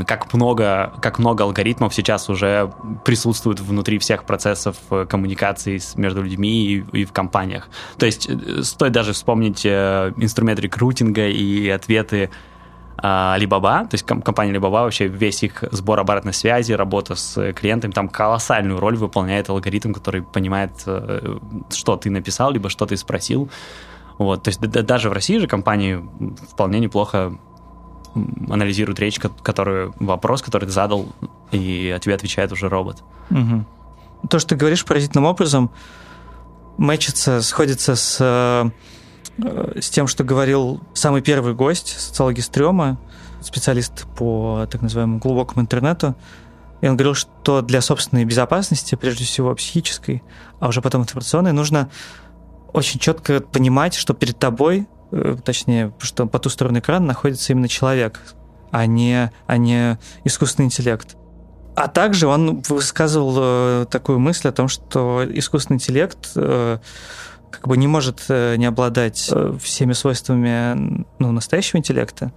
Как 0.05 0.33
много, 0.33 0.91
как 1.01 1.19
много 1.19 1.43
алгоритмов 1.43 1.93
сейчас 1.93 2.29
уже 2.29 2.71
присутствует 3.05 3.59
внутри 3.59 3.99
всех 3.99 4.23
процессов 4.23 4.75
э, 4.89 5.05
коммуникации 5.07 5.79
между 5.95 6.23
людьми 6.23 6.65
и, 6.65 6.99
и 7.01 7.05
в 7.05 7.11
компаниях. 7.11 7.69
То 7.97 8.05
есть 8.05 8.29
э, 8.29 8.63
стоит 8.63 8.93
даже 8.93 9.13
вспомнить 9.13 9.65
инструмент 9.65 10.59
рекрутинга 10.59 11.27
и 11.27 11.69
ответы 11.69 12.29
Alibaba, 12.97 13.87
то 13.87 13.93
есть 13.93 14.05
компания 14.05 14.51
Alibaba, 14.53 14.83
вообще 14.83 15.07
весь 15.07 15.41
их 15.43 15.63
сбор 15.71 15.99
обратной 15.99 16.33
связи, 16.33 16.73
работа 16.73 17.15
с 17.15 17.53
клиентами, 17.53 17.91
там 17.91 18.07
колоссальную 18.09 18.79
роль 18.79 18.95
выполняет 18.95 19.49
алгоритм, 19.49 19.91
который 19.91 20.21
понимает, 20.21 20.71
что 20.81 21.95
ты 21.97 22.11
написал, 22.11 22.51
либо 22.51 22.69
что 22.69 22.85
ты 22.85 22.95
спросил. 22.97 23.49
Вот, 24.21 24.43
то 24.43 24.49
есть 24.49 24.61
даже 24.61 25.09
в 25.09 25.13
России 25.13 25.39
же 25.39 25.47
компании 25.47 25.99
вполне 26.51 26.79
неплохо 26.79 27.39
анализируют 28.13 28.99
речь, 28.99 29.19
которую 29.19 29.95
вопрос, 29.99 30.43
который 30.43 30.65
ты 30.65 30.71
задал, 30.71 31.07
и 31.51 31.97
тебе 32.01 32.13
отвечает 32.13 32.51
уже 32.51 32.69
робот. 32.69 33.03
Угу. 33.31 34.27
То, 34.29 34.37
что 34.37 34.49
ты 34.49 34.55
говоришь 34.57 34.85
поразительным 34.85 35.25
образом, 35.25 35.71
мэчится, 36.77 37.41
сходится 37.41 37.95
с, 37.95 38.17
э, 38.19 38.69
с 39.79 39.89
тем, 39.89 40.05
что 40.05 40.23
говорил 40.23 40.81
самый 40.93 41.21
первый 41.23 41.55
гость, 41.55 41.99
социологи 41.99 42.41
Стрёма, 42.41 42.99
специалист 43.41 44.05
по 44.15 44.67
так 44.69 44.83
называемому 44.83 45.17
глубокому 45.17 45.63
интернету, 45.63 46.15
и 46.81 46.87
он 46.87 46.95
говорил, 46.95 47.15
что 47.15 47.63
для 47.63 47.81
собственной 47.81 48.25
безопасности, 48.25 48.93
прежде 48.93 49.23
всего 49.23 49.55
психической, 49.55 50.21
а 50.59 50.67
уже 50.67 50.81
потом 50.81 51.01
информационной, 51.01 51.53
нужно 51.53 51.89
очень 52.73 52.99
четко 52.99 53.41
понимать, 53.41 53.93
что 53.93 54.13
перед 54.13 54.37
тобой, 54.37 54.87
э, 55.11 55.37
точнее, 55.43 55.93
что 55.99 56.25
по 56.25 56.39
ту 56.39 56.49
сторону 56.49 56.79
экрана 56.79 57.07
находится 57.07 57.53
именно 57.53 57.67
человек, 57.67 58.19
а 58.71 58.85
не, 58.85 59.31
а 59.47 59.57
не 59.57 59.97
искусственный 60.23 60.67
интеллект. 60.67 61.15
А 61.75 61.87
также 61.87 62.27
он 62.27 62.61
высказывал 62.67 63.35
э, 63.37 63.85
такую 63.89 64.19
мысль 64.19 64.49
о 64.49 64.51
том, 64.51 64.67
что 64.67 65.23
искусственный 65.27 65.75
интеллект 65.75 66.31
э, 66.35 66.79
как 67.49 67.67
бы 67.67 67.75
не 67.75 67.87
может 67.87 68.29
не 68.29 68.65
обладать 68.65 69.29
всеми 69.61 69.91
свойствами 69.91 71.05
ну, 71.19 71.33
настоящего 71.33 71.79
интеллекта, 71.79 72.31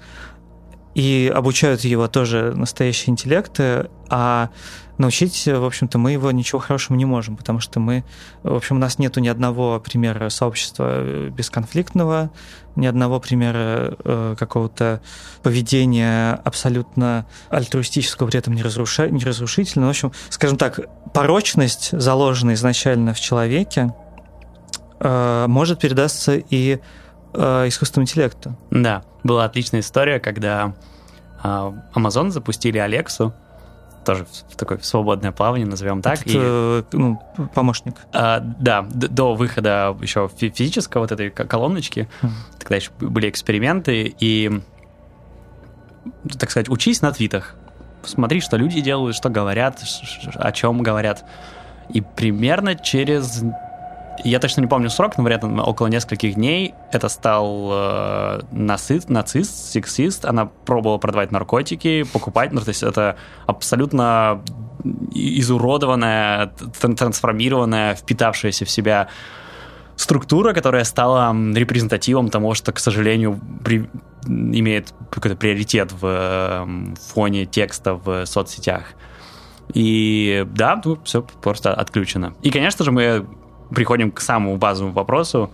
и 0.94 1.30
обучают 1.34 1.82
его 1.82 2.08
тоже 2.08 2.52
настоящие 2.54 3.10
интеллекты, 3.10 3.90
а 4.08 4.50
научить, 4.96 5.46
в 5.46 5.64
общем-то, 5.64 5.98
мы 5.98 6.12
его 6.12 6.30
ничего 6.30 6.60
хорошего 6.60 6.96
не 6.96 7.04
можем, 7.04 7.36
потому 7.36 7.58
что 7.58 7.80
мы, 7.80 8.04
в 8.44 8.54
общем, 8.54 8.76
у 8.76 8.78
нас 8.78 8.98
нету 8.98 9.20
ни 9.20 9.28
одного 9.28 9.80
примера 9.80 10.28
сообщества 10.28 11.28
бесконфликтного, 11.30 12.30
ни 12.76 12.86
одного 12.86 13.18
примера 13.18 13.96
э, 14.04 14.36
какого-то 14.38 15.00
поведения 15.42 16.40
абсолютно 16.44 17.26
альтруистического, 17.50 18.28
при 18.28 18.38
этом 18.38 18.54
не, 18.54 18.62
разруша... 18.62 19.08
не 19.08 19.24
разрушительного. 19.24 19.88
В 19.88 19.90
общем, 19.90 20.12
скажем 20.28 20.56
так, 20.56 20.80
порочность, 21.12 21.90
заложенная 21.92 22.54
изначально 22.54 23.14
в 23.14 23.20
человеке, 23.20 23.92
э, 25.00 25.46
может 25.48 25.80
передаться 25.80 26.36
и 26.36 26.78
э, 27.34 27.68
искусственному 27.68 28.04
интеллекту. 28.04 28.56
Да, 28.70 29.02
была 29.22 29.44
отличная 29.44 29.80
история, 29.80 30.20
когда 30.20 30.74
э, 31.42 31.72
Amazon 31.94 32.30
запустили 32.30 32.78
Алексу, 32.78 33.34
тоже 34.04 34.26
в 34.48 34.56
такое 34.56 34.78
свободное 34.78 35.32
плавание, 35.32 35.66
назовем 35.66 36.02
так. 36.02 36.20
Это, 36.20 36.30
и, 36.30 36.36
э, 36.36 36.82
ну, 36.92 37.20
помощник. 37.54 37.96
А, 38.12 38.40
да, 38.40 38.82
до 38.82 39.34
выхода 39.34 39.96
еще 40.00 40.30
физического 40.36 41.02
вот 41.02 41.12
этой 41.12 41.30
колоночки, 41.30 42.08
mm. 42.22 42.28
тогда 42.58 42.76
еще 42.76 42.90
были 43.00 43.28
эксперименты, 43.28 44.14
и, 44.18 44.60
так 46.38 46.50
сказать, 46.50 46.68
учись 46.68 47.02
на 47.02 47.12
твитах. 47.12 47.56
Смотри, 48.04 48.40
что 48.40 48.56
люди 48.56 48.80
делают, 48.80 49.16
что 49.16 49.30
говорят, 49.30 49.82
о 50.34 50.52
чем 50.52 50.82
говорят. 50.82 51.24
И 51.88 52.00
примерно 52.02 52.74
через 52.74 53.42
я 54.22 54.38
точно 54.38 54.60
не 54.60 54.66
помню 54.66 54.90
срок, 54.90 55.18
но, 55.18 55.24
вероятно, 55.24 55.64
около 55.64 55.88
нескольких 55.88 56.34
дней 56.34 56.74
это 56.92 57.08
стал 57.08 57.70
э, 57.72 58.40
нацист, 58.52 59.08
нацист, 59.08 59.72
сексист. 59.72 60.24
Она 60.24 60.46
пробовала 60.46 60.98
продавать 60.98 61.32
наркотики, 61.32 62.04
покупать. 62.04 62.52
Ну, 62.52 62.60
то 62.60 62.68
есть 62.68 62.82
это 62.82 63.16
абсолютно 63.46 64.42
изуродованная, 65.12 66.52
трансформированная, 66.80 67.94
впитавшаяся 67.94 68.64
в 68.64 68.68
фсебя 68.68 69.08
структура, 69.96 70.52
которая 70.52 70.84
стала 70.84 71.34
репрезентативом 71.54 72.28
того, 72.28 72.54
что, 72.54 72.72
к 72.72 72.78
сожалению, 72.78 73.40
при, 73.64 73.88
имеет 74.26 74.92
какой-то 75.10 75.36
приоритет 75.36 75.92
в, 75.92 76.00
в 76.00 77.12
фоне 77.12 77.46
текста 77.46 77.94
в 77.94 78.26
соцсетях. 78.26 78.84
И 79.72 80.46
да, 80.50 80.80
ну, 80.84 80.98
все 81.04 81.22
просто 81.22 81.72
отключено. 81.72 82.34
И, 82.42 82.50
конечно 82.50 82.84
же, 82.84 82.92
мы 82.92 83.26
приходим 83.70 84.10
к 84.10 84.20
самому 84.20 84.56
базовому 84.56 84.92
вопросу, 84.92 85.50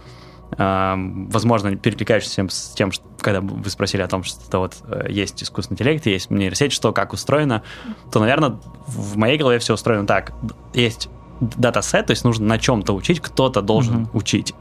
возможно, 0.56 1.76
перекликающимся 1.76 2.48
с 2.48 2.72
тем, 2.74 2.90
что, 2.90 3.04
когда 3.20 3.40
вы 3.40 3.70
спросили 3.70 4.02
о 4.02 4.08
том, 4.08 4.24
что 4.24 4.58
вот 4.58 4.74
э, 4.88 5.06
есть 5.08 5.42
искусственный 5.44 5.76
интеллект, 5.76 6.04
есть 6.06 6.30
нейросеть, 6.30 6.72
что 6.72 6.92
как 6.92 7.12
устроено, 7.12 7.62
то, 8.10 8.18
наверное, 8.18 8.58
в 8.86 9.16
моей 9.16 9.38
голове 9.38 9.60
все 9.60 9.74
устроено 9.74 10.06
так. 10.06 10.32
Есть 10.74 11.08
датасет, 11.40 12.06
то 12.06 12.10
есть 12.10 12.24
нужно 12.24 12.46
на 12.46 12.58
чем-то 12.58 12.92
учить, 12.92 13.20
кто-то 13.20 13.62
должен 13.62 14.04
mm-hmm. 14.04 14.10
учить. 14.12 14.54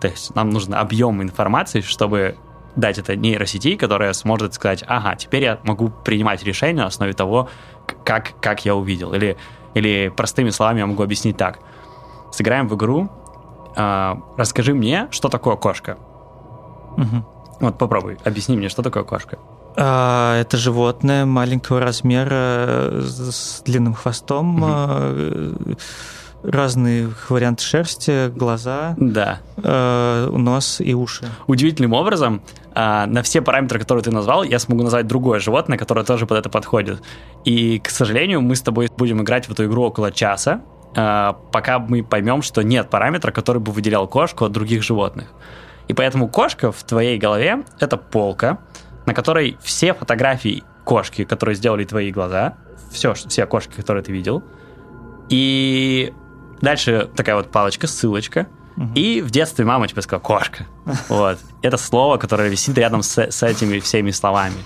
То 0.00 0.08
есть 0.08 0.34
нам 0.34 0.50
нужен 0.50 0.74
объем 0.74 1.22
информации, 1.22 1.82
чтобы 1.82 2.36
дать 2.74 2.98
это 2.98 3.16
нейросети, 3.16 3.76
которая 3.76 4.12
сможет 4.12 4.54
сказать, 4.54 4.84
ага, 4.86 5.16
теперь 5.16 5.44
я 5.44 5.60
могу 5.64 5.90
принимать 5.90 6.42
решения 6.44 6.82
на 6.82 6.86
основе 6.86 7.12
того, 7.12 7.48
как, 8.04 8.32
как 8.40 8.64
я 8.64 8.74
увидел. 8.74 9.12
Или, 9.14 9.36
или 9.74 10.12
простыми 10.14 10.50
словами 10.50 10.80
я 10.80 10.86
могу 10.86 11.02
объяснить 11.02 11.36
так. 11.36 11.60
Сыграем 12.36 12.68
в 12.68 12.76
игру, 12.76 13.08
э, 13.76 14.14
расскажи 14.36 14.74
мне, 14.74 15.08
что 15.10 15.30
такое 15.30 15.56
кошка. 15.56 15.96
Угу. 16.98 17.24
Вот 17.60 17.78
попробуй, 17.78 18.18
объясни 18.24 18.56
мне, 18.56 18.68
что 18.68 18.82
такое 18.82 19.04
кошка. 19.04 19.38
А, 19.78 20.38
это 20.38 20.58
животное 20.58 21.24
маленького 21.24 21.80
размера 21.80 23.00
с 23.00 23.62
длинным 23.64 23.94
хвостом. 23.94 24.62
Угу 24.62 25.76
разные 26.42 27.10
варианты 27.28 27.64
шерсти, 27.64 28.28
глаза, 28.28 28.94
да. 28.98 29.40
э, 29.56 30.28
нос 30.30 30.80
и 30.80 30.94
уши. 30.94 31.26
Удивительным 31.46 31.92
образом 31.92 32.42
э, 32.74 33.06
на 33.06 33.22
все 33.22 33.42
параметры, 33.42 33.78
которые 33.78 34.04
ты 34.04 34.10
назвал, 34.10 34.42
я 34.44 34.58
смогу 34.58 34.82
назвать 34.82 35.06
другое 35.06 35.40
животное, 35.40 35.76
которое 35.76 36.04
тоже 36.04 36.26
под 36.26 36.38
это 36.38 36.48
подходит. 36.48 37.02
И, 37.44 37.80
к 37.80 37.90
сожалению, 37.90 38.42
мы 38.42 38.54
с 38.54 38.62
тобой 38.62 38.88
будем 38.96 39.22
играть 39.22 39.46
в 39.46 39.52
эту 39.52 39.64
игру 39.66 39.82
около 39.84 40.12
часа, 40.12 40.60
пока 40.96 41.78
мы 41.78 42.02
поймем, 42.02 42.40
что 42.40 42.62
нет 42.62 42.88
параметра, 42.88 43.30
который 43.30 43.58
бы 43.58 43.70
выделял 43.70 44.08
кошку 44.08 44.46
от 44.46 44.52
других 44.52 44.82
животных. 44.82 45.28
И 45.88 45.92
поэтому 45.92 46.28
кошка 46.28 46.72
в 46.72 46.82
твоей 46.84 47.18
голове— 47.18 47.64
это 47.80 47.96
полка, 47.96 48.58
на 49.04 49.14
которой 49.14 49.58
все 49.62 49.92
фотографии 49.92 50.64
кошки, 50.84 51.24
которые 51.24 51.54
сделали 51.54 51.84
твои 51.84 52.10
глаза, 52.10 52.54
все, 52.90 53.12
все 53.14 53.46
кошки, 53.46 53.74
которые 53.76 54.02
ты 54.02 54.10
видел, 54.10 54.42
и 55.28 56.12
Дальше 56.60 57.08
такая 57.14 57.36
вот 57.36 57.50
палочка, 57.50 57.86
ссылочка. 57.86 58.46
Угу. 58.76 58.92
И 58.94 59.20
в 59.22 59.30
детстве 59.30 59.64
мама 59.64 59.88
тебе 59.88 60.02
сказала 60.02 60.22
«кошка». 60.22 60.66
Вот. 61.08 61.38
Это 61.62 61.76
слово, 61.76 62.18
которое 62.18 62.48
висит 62.48 62.76
рядом 62.78 63.02
с, 63.02 63.18
с 63.18 63.42
этими 63.42 63.78
всеми 63.80 64.10
словами. 64.10 64.56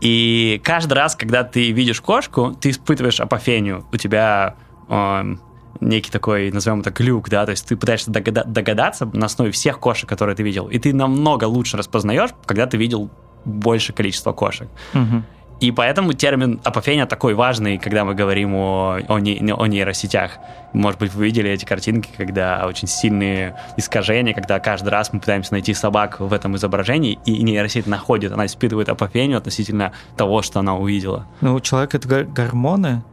И 0.00 0.60
каждый 0.64 0.94
раз, 0.94 1.16
когда 1.16 1.44
ты 1.44 1.70
видишь 1.70 2.00
кошку, 2.00 2.56
ты 2.60 2.70
испытываешь 2.70 3.20
апофению. 3.20 3.86
У 3.92 3.96
тебя 3.96 4.56
э, 4.88 5.36
некий 5.80 6.10
такой, 6.10 6.50
назовем 6.50 6.80
это, 6.80 6.90
глюк, 6.90 7.28
да, 7.28 7.44
то 7.44 7.50
есть 7.50 7.66
ты 7.66 7.76
пытаешься 7.76 8.10
догада- 8.10 8.44
догадаться 8.44 9.08
на 9.12 9.26
основе 9.26 9.50
всех 9.50 9.78
кошек, 9.78 10.08
которые 10.08 10.36
ты 10.36 10.42
видел. 10.42 10.68
И 10.68 10.78
ты 10.78 10.94
намного 10.94 11.44
лучше 11.44 11.76
распознаешь, 11.76 12.30
когда 12.46 12.66
ты 12.66 12.76
видел 12.76 13.10
большее 13.44 13.94
количество 13.94 14.32
кошек. 14.32 14.68
Угу. 14.94 15.22
И 15.60 15.70
поэтому 15.70 16.12
термин 16.12 16.60
апофения 16.64 17.06
такой 17.06 17.34
важный, 17.34 17.78
когда 17.78 18.04
мы 18.04 18.14
говорим 18.14 18.54
о, 18.54 18.98
о, 19.08 19.18
не, 19.18 19.52
о 19.52 19.66
нейросетях. 19.66 20.32
Может 20.72 20.98
быть, 20.98 21.14
вы 21.14 21.26
видели 21.26 21.48
эти 21.50 21.64
картинки, 21.64 22.10
когда 22.16 22.66
очень 22.66 22.88
сильные 22.88 23.56
искажения, 23.76 24.34
когда 24.34 24.58
каждый 24.58 24.88
раз 24.88 25.12
мы 25.12 25.20
пытаемся 25.20 25.52
найти 25.52 25.72
собак 25.72 26.18
в 26.18 26.32
этом 26.32 26.56
изображении, 26.56 27.18
и 27.24 27.42
нейросеть 27.42 27.86
находит, 27.86 28.32
она 28.32 28.46
испытывает 28.46 28.88
апофению 28.88 29.38
относительно 29.38 29.92
того, 30.16 30.42
что 30.42 30.58
она 30.58 30.76
увидела. 30.76 31.26
Ну, 31.40 31.54
у 31.54 31.60
человека 31.60 31.98
это 31.98 32.24
гормоны, 32.24 33.04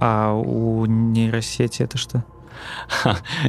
а 0.00 0.32
у 0.34 0.86
нейросети 0.86 1.82
это 1.82 1.98
что? 1.98 2.24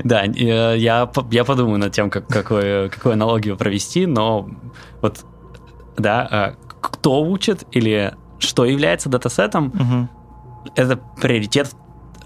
Да, 0.04 0.24
я, 0.24 0.74
я 0.74 1.06
подумаю 1.08 1.80
над 1.80 1.94
тем, 1.94 2.10
как, 2.10 2.28
какую, 2.28 2.90
какую 2.90 3.14
аналогию 3.14 3.58
провести, 3.58 4.06
но 4.06 4.50
вот, 5.02 5.26
да, 5.98 6.28
а 6.32 6.56
кто 6.82 7.24
учит 7.24 7.64
или 7.72 8.14
что 8.40 8.66
является 8.66 9.10
датасетом, 9.10 9.68
угу. 9.68 10.72
это 10.76 10.98
приоритет 10.98 11.76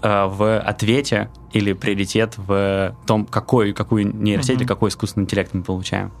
э, 0.02 0.26
в 0.26 0.58
ответе 0.60 1.30
или 1.52 1.72
приоритет 1.72 2.34
в 2.36 2.96
том, 3.06 3.26
какой, 3.26 3.72
какую 3.72 4.14
нейросеть 4.14 4.56
угу. 4.56 4.60
или 4.60 4.68
какой 4.68 4.88
искусственный 4.90 5.24
интеллект 5.24 5.52
мы 5.54 5.62
получаем. 5.62 6.12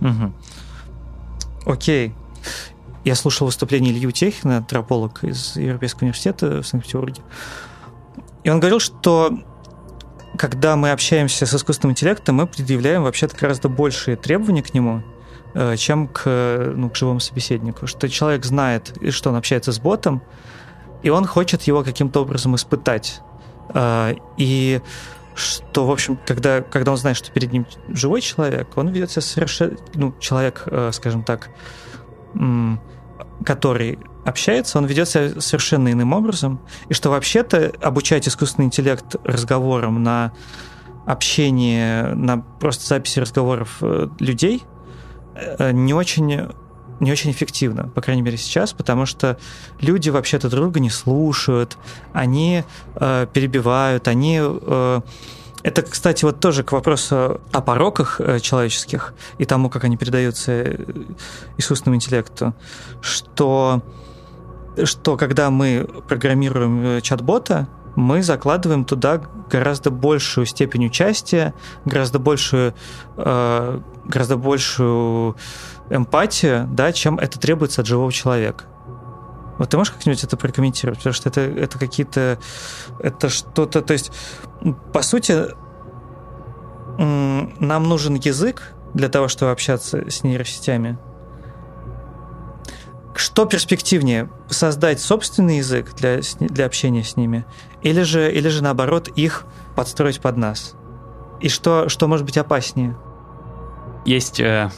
Угу. 0.00 0.32
Окей. 1.72 2.14
Я 3.04 3.14
слушал 3.14 3.46
выступление 3.46 3.92
Илью 3.92 4.12
Техина, 4.12 4.58
антрополог 4.58 5.24
из 5.24 5.56
Европейского 5.56 6.02
университета 6.02 6.62
в 6.62 6.66
Санкт-Петербурге. 6.66 7.22
И 8.44 8.50
он 8.50 8.60
говорил, 8.60 8.80
что 8.80 9.38
когда 10.38 10.76
мы 10.76 10.90
общаемся 10.90 11.46
с 11.46 11.54
искусственным 11.54 11.92
интеллектом, 11.92 12.36
мы 12.36 12.46
предъявляем 12.46 13.02
вообще-то 13.02 13.36
гораздо 13.36 13.68
большие 13.68 14.16
требования 14.16 14.62
к 14.62 14.72
нему, 14.72 15.02
Э, 15.54 15.76
чем 15.76 16.08
к, 16.08 16.72
ну, 16.74 16.88
к 16.88 16.96
живому 16.96 17.20
собеседнику. 17.20 17.86
Что 17.86 18.08
человек 18.08 18.44
знает, 18.44 18.94
что 19.10 19.28
он 19.30 19.36
общается 19.36 19.70
с 19.72 19.78
ботом, 19.78 20.22
и 21.02 21.10
он 21.10 21.26
хочет 21.26 21.62
его 21.64 21.84
каким-то 21.84 22.22
образом 22.22 22.54
испытать. 22.56 23.20
Э, 23.74 24.14
и 24.38 24.80
что, 25.34 25.86
в 25.86 25.90
общем, 25.90 26.18
когда, 26.26 26.62
когда 26.62 26.92
он 26.92 26.96
знает, 26.96 27.18
что 27.18 27.30
перед 27.32 27.52
ним 27.52 27.66
живой 27.88 28.22
человек, 28.22 28.68
он 28.76 28.88
ведет 28.88 29.10
себя 29.10 29.20
совершенно... 29.20 29.76
Ну, 29.94 30.14
человек, 30.20 30.62
э, 30.66 30.90
скажем 30.92 31.22
так, 31.22 31.50
который 33.44 33.98
общается, 34.24 34.78
он 34.78 34.86
ведет 34.86 35.08
себя 35.08 35.40
совершенно 35.40 35.90
иным 35.90 36.12
образом. 36.12 36.60
И 36.88 36.94
что 36.94 37.10
вообще-то 37.10 37.72
обучать 37.80 38.28
искусственный 38.28 38.66
интеллект 38.66 39.16
разговорам 39.24 40.02
на 40.02 40.32
общение, 41.06 42.14
на 42.14 42.38
просто 42.38 42.86
записи 42.86 43.18
разговоров 43.18 43.82
людей– 44.18 44.62
Э, 45.34 45.72
не 45.72 45.94
очень 45.94 46.48
не 47.00 47.10
очень 47.10 47.32
эффективно, 47.32 47.88
по 47.88 48.00
крайней 48.00 48.22
мере 48.22 48.36
сейчас, 48.36 48.72
потому 48.72 49.06
что 49.06 49.36
люди 49.80 50.08
вообще-то 50.08 50.48
друга 50.48 50.78
не 50.78 50.90
слушают, 50.90 51.76
они 52.12 52.62
э, 52.94 53.26
перебивают, 53.32 54.06
они... 54.06 54.38
Э, 54.40 55.00
это, 55.62 55.82
кстати, 55.82 56.24
вот 56.24 56.40
тоже 56.40 56.64
к 56.64 56.72
вопросу 56.72 57.40
о 57.52 57.60
пороках 57.60 58.20
э, 58.20 58.40
человеческих 58.40 59.14
и 59.38 59.44
тому, 59.44 59.70
как 59.70 59.84
они 59.84 59.96
передаются 59.96 60.52
э, 60.52 60.76
искусственному 61.56 61.96
интеллекту, 61.96 62.54
что, 63.00 63.82
что 64.84 65.16
когда 65.16 65.50
мы 65.50 65.88
программируем 66.08 66.84
э, 66.84 67.00
чат-бота, 67.00 67.68
мы 67.94 68.22
закладываем 68.22 68.84
туда 68.84 69.22
гораздо 69.50 69.90
большую 69.90 70.46
степень 70.46 70.86
участия, 70.86 71.54
гораздо 71.84 72.18
большую, 72.18 72.74
э, 73.16 73.80
гораздо 74.04 74.36
большую 74.36 75.36
эмпатию, 75.90 76.68
да, 76.72 76.92
чем 76.92 77.18
это 77.18 77.38
требуется 77.38 77.82
от 77.82 77.86
живого 77.86 78.12
человека. 78.12 78.64
Вот 79.58 79.70
ты 79.70 79.76
можешь 79.76 79.92
как-нибудь 79.92 80.24
это 80.24 80.36
прокомментировать? 80.36 80.98
Потому 80.98 81.14
что 81.14 81.28
это, 81.28 81.40
это 81.40 81.78
какие-то... 81.78 82.38
Это 82.98 83.28
что-то... 83.28 83.82
То 83.82 83.92
есть, 83.92 84.10
по 84.92 85.02
сути, 85.02 85.48
нам 86.98 87.84
нужен 87.84 88.14
язык 88.14 88.74
для 88.94 89.08
того, 89.08 89.28
чтобы 89.28 89.52
общаться 89.52 90.10
с 90.10 90.22
нейросетями. 90.24 90.98
Что 93.14 93.44
перспективнее? 93.44 94.30
Создать 94.48 95.00
собственный 95.00 95.58
язык 95.58 95.94
для, 95.94 96.20
для 96.40 96.66
общения 96.66 97.04
с 97.04 97.16
ними 97.16 97.44
или 97.82 98.02
же, 98.02 98.32
или 98.32 98.48
же 98.48 98.62
наоборот 98.62 99.08
их 99.08 99.44
подстроить 99.76 100.20
под 100.20 100.36
нас? 100.36 100.74
И 101.40 101.48
что, 101.48 101.88
что 101.88 102.08
может 102.08 102.24
быть 102.24 102.38
опаснее? 102.38 102.96
Есть 104.04 104.40
э, 104.40 104.70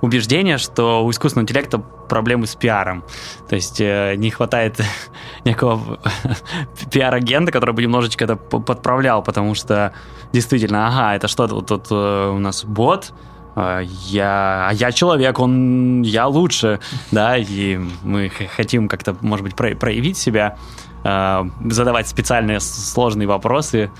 убеждение, 0.00 0.58
что 0.58 1.04
у 1.04 1.10
искусственного 1.10 1.44
интеллекта 1.44 1.78
проблемы 1.78 2.46
с 2.46 2.54
пиаром. 2.54 3.04
То 3.48 3.56
есть 3.56 3.80
э, 3.80 4.14
не 4.16 4.30
хватает 4.30 4.80
некого 5.44 6.00
пиар-агента, 6.90 7.52
который 7.52 7.74
бы 7.74 7.82
немножечко 7.82 8.24
это 8.24 8.36
подправлял, 8.36 9.22
потому 9.22 9.54
что 9.54 9.92
действительно, 10.32 10.88
ага, 10.88 11.16
это 11.16 11.28
что 11.28 11.46
тут, 11.46 11.66
тут 11.66 11.86
э, 11.90 12.30
у 12.30 12.38
нас 12.38 12.64
бот, 12.64 13.12
э, 13.56 13.82
я, 14.06 14.68
а 14.68 14.72
я 14.72 14.92
человек, 14.92 15.38
он, 15.38 16.02
я 16.02 16.26
лучше, 16.26 16.80
да, 17.10 17.36
и 17.36 17.78
мы 18.02 18.30
хотим 18.56 18.88
как-то, 18.88 19.16
может 19.20 19.44
быть, 19.44 19.54
проявить 19.54 20.16
себя. 20.16 20.56
Э, 21.04 21.44
задавать 21.70 22.08
специальные 22.08 22.60
сложные 22.60 23.28
вопросы. 23.28 23.90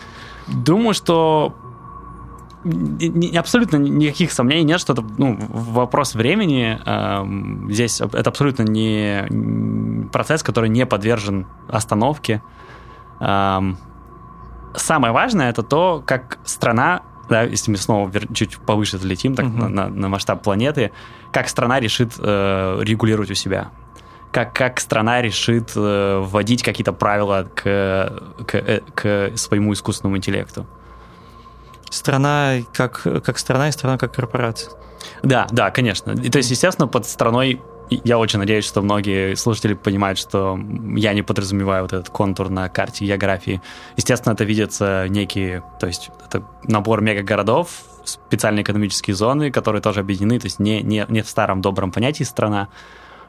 Думаю, 0.46 0.94
что 0.94 1.54
абсолютно 3.36 3.76
никаких 3.76 4.32
сомнений 4.32 4.64
нет, 4.64 4.80
что 4.80 4.92
это 4.92 5.04
ну, 5.18 5.36
вопрос 5.48 6.14
времени. 6.14 6.78
Э, 6.84 7.70
здесь 7.72 8.00
это 8.00 8.30
абсолютно 8.30 8.62
не 8.62 10.08
процесс, 10.10 10.42
который 10.42 10.68
не 10.68 10.86
подвержен 10.86 11.46
остановке. 11.68 12.42
Э, 13.20 13.60
самое 14.74 15.12
важное 15.12 15.50
это 15.50 15.62
то, 15.62 16.02
как 16.04 16.38
страна, 16.44 17.02
да, 17.28 17.42
если 17.42 17.70
мы 17.70 17.76
снова 17.76 18.10
чуть 18.32 18.58
повыше 18.58 18.96
взлетим 18.96 19.34
так, 19.34 19.46
uh-huh. 19.46 19.68
на, 19.68 19.88
на 19.88 20.08
масштаб 20.08 20.42
планеты, 20.42 20.92
как 21.32 21.48
страна 21.48 21.80
решит 21.80 22.14
э, 22.18 22.80
регулировать 22.82 23.30
у 23.30 23.34
себя 23.34 23.70
как, 24.30 24.52
как 24.52 24.80
страна 24.80 25.22
решит 25.22 25.72
э, 25.74 26.20
вводить 26.22 26.62
какие-то 26.62 26.92
правила 26.92 27.48
к, 27.54 27.62
к, 28.46 28.54
э, 28.54 28.80
к 28.94 29.36
своему 29.36 29.72
искусственному 29.72 30.16
интеллекту. 30.16 30.66
Страна 31.90 32.58
как, 32.72 33.02
как 33.02 33.38
страна 33.38 33.68
и 33.68 33.72
страна 33.72 33.98
как 33.98 34.14
корпорация. 34.14 34.72
Да, 35.22 35.46
да, 35.50 35.70
конечно. 35.70 36.12
И, 36.12 36.30
то 36.30 36.38
есть, 36.38 36.50
естественно, 36.50 36.88
под 36.88 37.06
страной 37.06 37.60
я 37.90 38.18
очень 38.18 38.38
надеюсь, 38.38 38.66
что 38.66 38.82
многие 38.82 39.34
слушатели 39.34 39.74
понимают, 39.74 40.18
что 40.18 40.58
я 40.94 41.14
не 41.14 41.22
подразумеваю 41.22 41.82
вот 41.82 41.92
этот 41.92 42.10
контур 42.10 42.50
на 42.50 42.68
карте 42.68 43.06
географии. 43.06 43.62
Естественно, 43.96 44.34
это 44.34 44.44
видится 44.44 45.06
некие, 45.08 45.62
то 45.80 45.86
есть 45.86 46.10
это 46.26 46.44
набор 46.64 47.00
мегагородов 47.00 47.70
специальные 48.04 48.62
экономические 48.62 49.14
зоны, 49.14 49.50
которые 49.50 49.82
тоже 49.82 50.00
объединены, 50.00 50.38
то 50.38 50.46
есть 50.46 50.58
не, 50.58 50.82
не, 50.82 51.04
не 51.08 51.22
в 51.22 51.28
старом 51.28 51.60
добром 51.60 51.92
понятии 51.92 52.24
страна. 52.24 52.68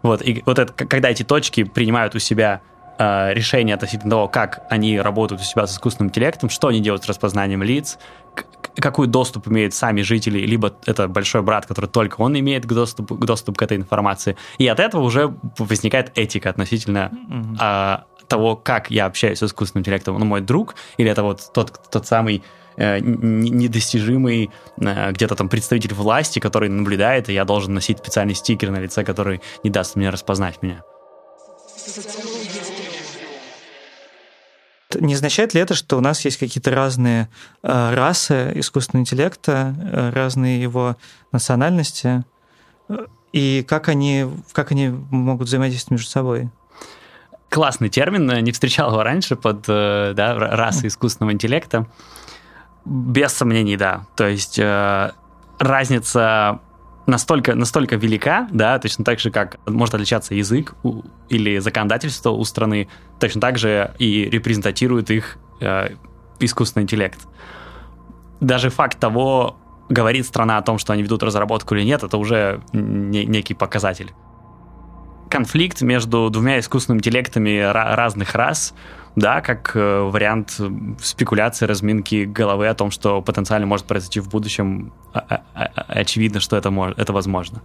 Вот, 0.01 0.21
и 0.21 0.41
вот 0.45 0.59
это, 0.59 0.71
когда 0.73 1.09
эти 1.09 1.23
точки 1.23 1.63
принимают 1.63 2.15
у 2.15 2.19
себя 2.19 2.61
э, 2.99 3.33
решение 3.33 3.73
относительно 3.73 4.11
того, 4.11 4.27
как 4.27 4.65
они 4.69 4.99
работают 4.99 5.41
у 5.41 5.45
себя 5.45 5.65
с 5.65 5.73
искусственным 5.73 6.09
интеллектом, 6.09 6.49
что 6.49 6.67
они 6.67 6.81
делают 6.81 7.03
с 7.03 7.07
распознанием 7.07 7.63
лиц, 7.63 7.97
какой 8.75 9.07
доступ 9.07 9.47
имеют 9.47 9.73
сами 9.73 10.01
жители, 10.01 10.39
либо 10.39 10.73
это 10.85 11.07
большой 11.07 11.41
брат, 11.41 11.65
который 11.65 11.87
только 11.87 12.21
он 12.21 12.37
имеет 12.39 12.65
доступ, 12.65 13.11
доступ 13.19 13.57
к 13.57 13.61
этой 13.61 13.77
информации. 13.77 14.37
И 14.57 14.67
от 14.67 14.79
этого 14.79 15.01
уже 15.01 15.33
возникает 15.57 16.11
этика 16.15 16.49
относительно 16.49 17.11
mm-hmm. 17.11 17.55
а, 17.59 18.05
того, 18.27 18.55
как 18.55 18.91
я 18.91 19.07
общаюсь 19.07 19.39
с 19.39 19.43
искусственным 19.43 19.81
интеллектом. 19.81 20.15
Он 20.15 20.25
мой 20.25 20.41
друг, 20.41 20.75
или 20.97 21.09
это 21.09 21.23
вот 21.23 21.51
тот, 21.53 21.73
тот 21.91 22.07
самый 22.07 22.43
э, 22.77 22.99
недостижимый 22.99 24.51
э, 24.79 25.11
где-то 25.11 25.35
там 25.35 25.49
представитель 25.49 25.93
власти, 25.93 26.39
который 26.39 26.69
наблюдает, 26.69 27.29
и 27.29 27.33
я 27.33 27.43
должен 27.43 27.73
носить 27.73 27.97
специальный 27.99 28.35
стикер 28.35 28.69
на 28.69 28.79
лице, 28.79 29.03
который 29.03 29.41
не 29.63 29.69
даст 29.69 29.95
мне 29.95 30.09
распознать 30.09 30.61
меня. 30.61 30.83
Не 34.95 35.13
означает 35.13 35.53
ли 35.53 35.61
это, 35.61 35.75
что 35.75 35.97
у 35.97 36.01
нас 36.01 36.25
есть 36.25 36.37
какие-то 36.37 36.71
разные 36.71 37.29
э, 37.61 37.93
расы 37.93 38.53
искусственного 38.55 39.03
интеллекта, 39.03 39.75
э, 39.77 40.09
разные 40.09 40.61
его 40.61 40.97
национальности, 41.31 42.23
и 43.31 43.63
как 43.67 43.87
они, 43.89 44.25
как 44.53 44.71
они 44.71 44.89
могут 44.89 45.47
взаимодействовать 45.47 45.99
между 45.99 46.09
собой? 46.09 46.49
Классный 47.49 47.89
термин, 47.89 48.27
не 48.43 48.51
встречал 48.51 48.91
его 48.91 49.03
раньше 49.03 49.35
под 49.35 49.65
э, 49.67 50.13
да, 50.15 50.33
расой 50.35 50.87
искусственного 50.87 51.33
интеллекта. 51.33 51.87
Без 52.85 53.33
сомнений, 53.33 53.77
да. 53.77 54.05
То 54.15 54.27
есть 54.27 54.57
э, 54.57 55.11
разница 55.59 56.61
настолько, 57.09 57.55
настолько 57.55 57.95
велика, 57.95 58.47
да, 58.51 58.79
точно 58.79 59.03
так 59.03 59.19
же, 59.19 59.31
как 59.31 59.57
может 59.67 59.95
отличаться 59.95 60.35
язык 60.35 60.75
у, 60.83 61.03
или 61.29 61.59
законодательство 61.59 62.31
у 62.31 62.43
страны, 62.43 62.87
точно 63.19 63.41
так 63.41 63.57
же 63.57 63.93
и 63.99 64.29
репрезентатирует 64.29 65.11
их 65.11 65.37
э, 65.59 65.95
искусственный 66.39 66.83
интеллект. 66.83 67.19
Даже 68.39 68.69
факт 68.69 68.99
того, 68.99 69.57
говорит 69.89 70.25
страна 70.25 70.57
о 70.57 70.61
том, 70.61 70.77
что 70.77 70.93
они 70.93 71.03
ведут 71.03 71.23
разработку 71.23 71.75
или 71.75 71.83
нет, 71.83 72.03
это 72.03 72.17
уже 72.17 72.61
не, 72.73 73.25
некий 73.25 73.53
показатель. 73.53 74.11
Конфликт 75.29 75.81
между 75.81 76.29
двумя 76.29 76.59
искусственными 76.59 76.99
интеллектами 76.99 77.59
разных 77.59 78.35
рас– 78.35 78.73
да, 79.15 79.41
как 79.41 79.71
э, 79.75 80.01
вариант 80.01 80.59
спекуляции, 81.01 81.65
разминки 81.65 82.25
головы 82.25 82.67
о 82.67 82.73
том, 82.73 82.91
что 82.91 83.21
потенциально 83.21 83.67
может 83.67 83.85
произойти 83.85 84.19
в 84.19 84.29
будущем, 84.29 84.93
а, 85.13 85.19
а, 85.29 85.41
а, 85.55 85.83
очевидно, 85.87 86.39
что 86.39 86.55
это, 86.55 86.71
может, 86.71 86.97
это 86.97 87.11
возможно. 87.13 87.61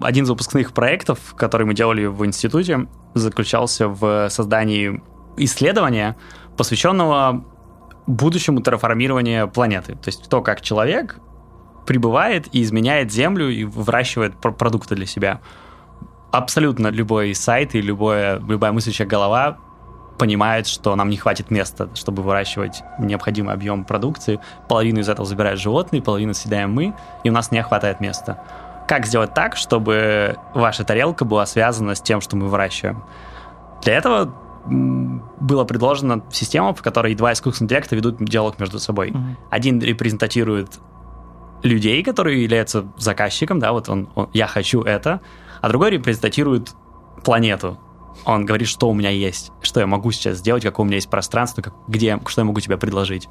Один 0.00 0.24
из 0.24 0.30
выпускных 0.30 0.72
проектов, 0.72 1.34
который 1.36 1.66
мы 1.66 1.74
делали 1.74 2.06
в 2.06 2.24
институте, 2.26 2.86
заключался 3.14 3.88
в 3.88 4.28
создании 4.30 5.02
исследования, 5.36 6.16
посвященного 6.56 7.44
будущему 8.06 8.60
терраформированию 8.60 9.48
планеты. 9.48 9.92
То 9.94 10.08
есть 10.08 10.28
то, 10.28 10.42
как 10.42 10.60
человек 10.60 11.18
прибывает 11.86 12.48
и 12.52 12.62
изменяет 12.62 13.12
Землю 13.12 13.48
и 13.48 13.64
выращивает 13.64 14.36
продукты 14.36 14.96
для 14.96 15.06
себя. 15.06 15.40
Абсолютно 16.36 16.88
любой 16.88 17.34
сайт 17.34 17.74
и 17.74 17.80
любое, 17.80 18.38
любая 18.40 18.70
мыслящая 18.72 19.08
голова 19.08 19.56
понимает, 20.18 20.66
что 20.66 20.94
нам 20.94 21.08
не 21.08 21.16
хватит 21.16 21.50
места, 21.50 21.88
чтобы 21.94 22.22
выращивать 22.22 22.82
необходимый 22.98 23.54
объем 23.54 23.84
продукции. 23.84 24.38
Половину 24.68 25.00
из 25.00 25.08
этого 25.08 25.26
забирают 25.26 25.58
животные, 25.58 26.02
половину 26.02 26.34
съедаем 26.34 26.72
мы, 26.72 26.94
и 27.24 27.30
у 27.30 27.32
нас 27.32 27.52
не 27.52 27.62
хватает 27.62 28.00
места. 28.00 28.42
Как 28.86 29.06
сделать 29.06 29.32
так, 29.32 29.56
чтобы 29.56 30.36
ваша 30.54 30.84
тарелка 30.84 31.24
была 31.24 31.46
связана 31.46 31.94
с 31.94 32.02
тем, 32.02 32.20
что 32.20 32.36
мы 32.36 32.48
выращиваем? 32.48 33.02
Для 33.82 33.94
этого 33.94 34.34
была 34.66 35.64
предложена 35.64 36.22
система, 36.30 36.74
в 36.74 36.82
которой 36.82 37.14
два 37.14 37.32
искусственных 37.32 37.70
интеллекта 37.70 37.96
ведут 37.96 38.16
диалог 38.20 38.58
между 38.58 38.78
собой. 38.78 39.10
Mm-hmm. 39.10 39.36
Один 39.48 39.80
репрезентатирует 39.80 40.80
людей, 41.62 42.02
которые 42.02 42.42
являются 42.42 42.86
заказчиком, 42.98 43.58
да, 43.58 43.72
вот 43.72 43.88
он, 43.88 44.08
он, 44.14 44.28
я 44.34 44.46
хочу 44.46 44.82
это, 44.82 45.20
а 45.60 45.68
другой 45.68 45.90
репрезентатирует 45.90 46.74
планету, 47.24 47.78
он 48.24 48.46
говорит, 48.46 48.68
что 48.68 48.88
у 48.88 48.94
меня 48.94 49.10
есть, 49.10 49.52
что 49.62 49.80
я 49.80 49.86
могу 49.86 50.10
сейчас 50.10 50.38
сделать, 50.38 50.62
какое 50.62 50.84
у 50.84 50.86
меня 50.86 50.96
есть 50.96 51.10
пространство, 51.10 51.62
как, 51.62 51.74
где, 51.86 52.18
что 52.26 52.40
я 52.40 52.44
могу 52.44 52.60
тебе 52.60 52.76
предложить. 52.76 53.28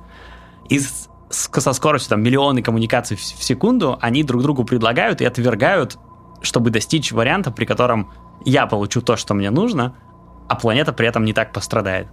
И 0.69 0.79
с, 0.79 1.09
со 1.29 1.73
скоростью 1.73 2.09
там, 2.09 2.23
миллионы 2.23 2.61
коммуникаций 2.61 3.17
в, 3.17 3.19
в 3.19 3.43
секунду 3.43 3.97
они 4.01 4.23
друг 4.23 4.41
другу 4.41 4.63
предлагают 4.63 5.21
и 5.21 5.25
отвергают, 5.25 5.97
чтобы 6.41 6.69
достичь 6.69 7.11
варианта, 7.11 7.51
при 7.51 7.65
котором 7.65 8.11
я 8.43 8.67
получу 8.67 9.01
то, 9.01 9.15
что 9.17 9.33
мне 9.33 9.49
нужно, 9.49 9.95
а 10.47 10.55
планета 10.55 10.93
при 10.93 11.07
этом 11.07 11.25
не 11.25 11.33
так 11.33 11.51
пострадает. 11.51 12.07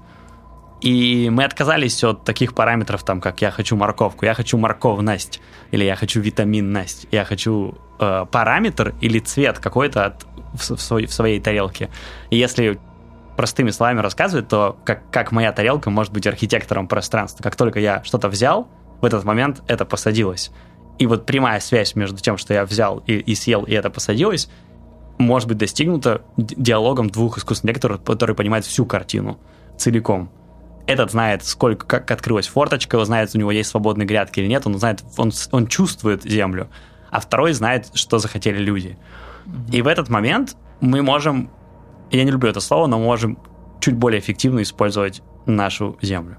И 0.83 1.31
мы 1.31 1.45
отказались 1.45 2.03
от 2.03 2.25
таких 2.25 2.55
параметров, 2.55 3.05
там, 3.05 3.21
как 3.21 3.41
я 3.41 3.53
хочу 3.53 3.77
морковку, 3.77 4.25
я 4.25 4.35
хочу 4.35 4.59
морковность, 4.59 5.41
или 5.71 5.85
я 5.85 5.95
хочу 5.95 6.21
витаминность, 6.21 7.07
я 7.13 7.25
хочу 7.25 7.79
э, 8.01 8.27
параметр 8.31 8.93
или 9.01 9.21
цвет 9.21 9.61
какой-то 9.61 10.07
от 10.07 10.27
в, 10.55 10.81
свой, 10.81 11.07
в 11.07 11.13
своей 11.13 11.41
тарелке. 11.41 11.89
И 12.31 12.37
если 12.37 12.81
простыми 13.37 13.71
словами 13.71 14.01
рассказывать, 14.01 14.49
то 14.49 14.77
как, 14.85 15.09
как 15.11 15.31
моя 15.31 15.53
тарелка 15.53 15.89
может 15.89 16.13
быть 16.13 16.27
архитектором 16.27 16.89
пространства. 16.89 17.45
Как 17.45 17.55
только 17.55 17.79
я 17.79 18.03
что-то 18.03 18.29
взял, 18.29 18.69
в 19.01 19.05
этот 19.05 19.25
момент 19.25 19.63
это 19.69 19.85
посадилось. 19.85 20.51
И 20.99 21.07
вот 21.07 21.27
прямая 21.27 21.61
связь 21.61 21.95
между 21.95 22.19
тем, 22.19 22.37
что 22.37 22.55
я 22.55 22.65
взял 22.65 23.03
и, 23.07 23.15
и 23.15 23.35
съел, 23.37 23.63
и 23.63 23.73
это 23.73 23.89
посадилось, 23.89 24.51
может 25.19 25.49
быть 25.49 25.59
достигнута 25.59 26.23
диалогом 26.37 27.09
двух 27.09 27.39
искусственных 27.39 27.77
интеллектов, 27.77 28.05
которые 28.05 28.35
понимают 28.35 28.67
всю 28.67 28.85
картину 28.85 29.39
целиком. 29.79 30.31
Этот 30.87 31.13
знает, 31.13 31.45
сколько, 31.45 31.87
как 31.87 32.11
открылась 32.11 32.49
форточка, 32.49 32.97
он 32.97 33.07
знает, 33.07 33.31
у 33.35 33.39
него 33.39 33.53
есть 33.53 33.71
свободные 33.71 34.07
грядки 34.07 34.41
или 34.41 34.49
нет, 34.49 34.67
он 34.67 34.79
знает, 34.79 35.05
он, 35.17 35.33
он 35.53 35.67
чувствует 35.67 36.25
землю, 36.25 36.69
а 37.11 37.21
второй 37.21 37.53
знает, 37.53 37.91
что 37.95 38.19
захотели 38.19 38.59
люди. 38.59 38.99
И 39.71 39.83
в 39.83 39.87
этот 39.87 40.09
момент 40.09 40.57
мы 40.81 41.03
можем, 41.03 41.51
я 42.11 42.25
не 42.25 42.31
люблю 42.31 42.51
это 42.51 42.61
слово, 42.61 42.87
но 42.87 42.99
мы 42.99 43.05
можем 43.05 43.39
чуть 43.81 43.95
более 43.95 44.21
эффективно 44.21 44.63
использовать 44.63 45.23
нашу 45.47 45.97
землю. 46.03 46.39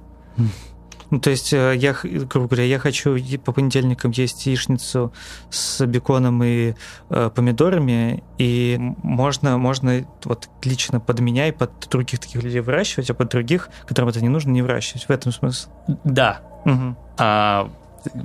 Ну, 1.13 1.19
то 1.19 1.29
есть, 1.29 1.53
э, 1.53 1.75
я, 1.75 1.95
грубо 2.03 2.47
говоря, 2.47 2.63
я 2.63 2.79
хочу 2.79 3.15
по 3.45 3.51
понедельникам 3.51 4.09
есть 4.09 4.47
яичницу 4.47 5.13
с 5.51 5.85
беконом 5.85 6.43
и 6.43 6.73
э, 7.11 7.29
помидорами, 7.29 8.23
и 8.39 8.79
можно, 9.03 9.59
можно 9.59 10.07
вот 10.23 10.49
лично 10.63 10.99
под 10.99 11.19
меня 11.19 11.49
и 11.49 11.51
под 11.51 11.87
других 11.91 12.19
таких 12.19 12.41
людей 12.41 12.61
выращивать, 12.61 13.11
а 13.11 13.13
под 13.13 13.29
других, 13.29 13.69
которым 13.85 14.09
это 14.09 14.21
не 14.21 14.29
нужно, 14.29 14.49
не 14.49 14.63
выращивать. 14.63 15.03
В 15.03 15.11
этом 15.11 15.31
смысл. 15.31 15.69
Да. 16.03 16.41
Угу. 16.65 16.95
А, 17.19 17.69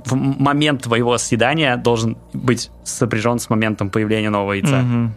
момент 0.09 0.81
твоего 0.81 1.15
съедания 1.19 1.77
должен 1.77 2.17
быть 2.33 2.71
сопряжен 2.83 3.37
с 3.37 3.51
моментом 3.51 3.91
появления 3.91 4.31
нового 4.31 4.53
яйца. 4.53 4.79
Mm-hmm. 4.79 5.09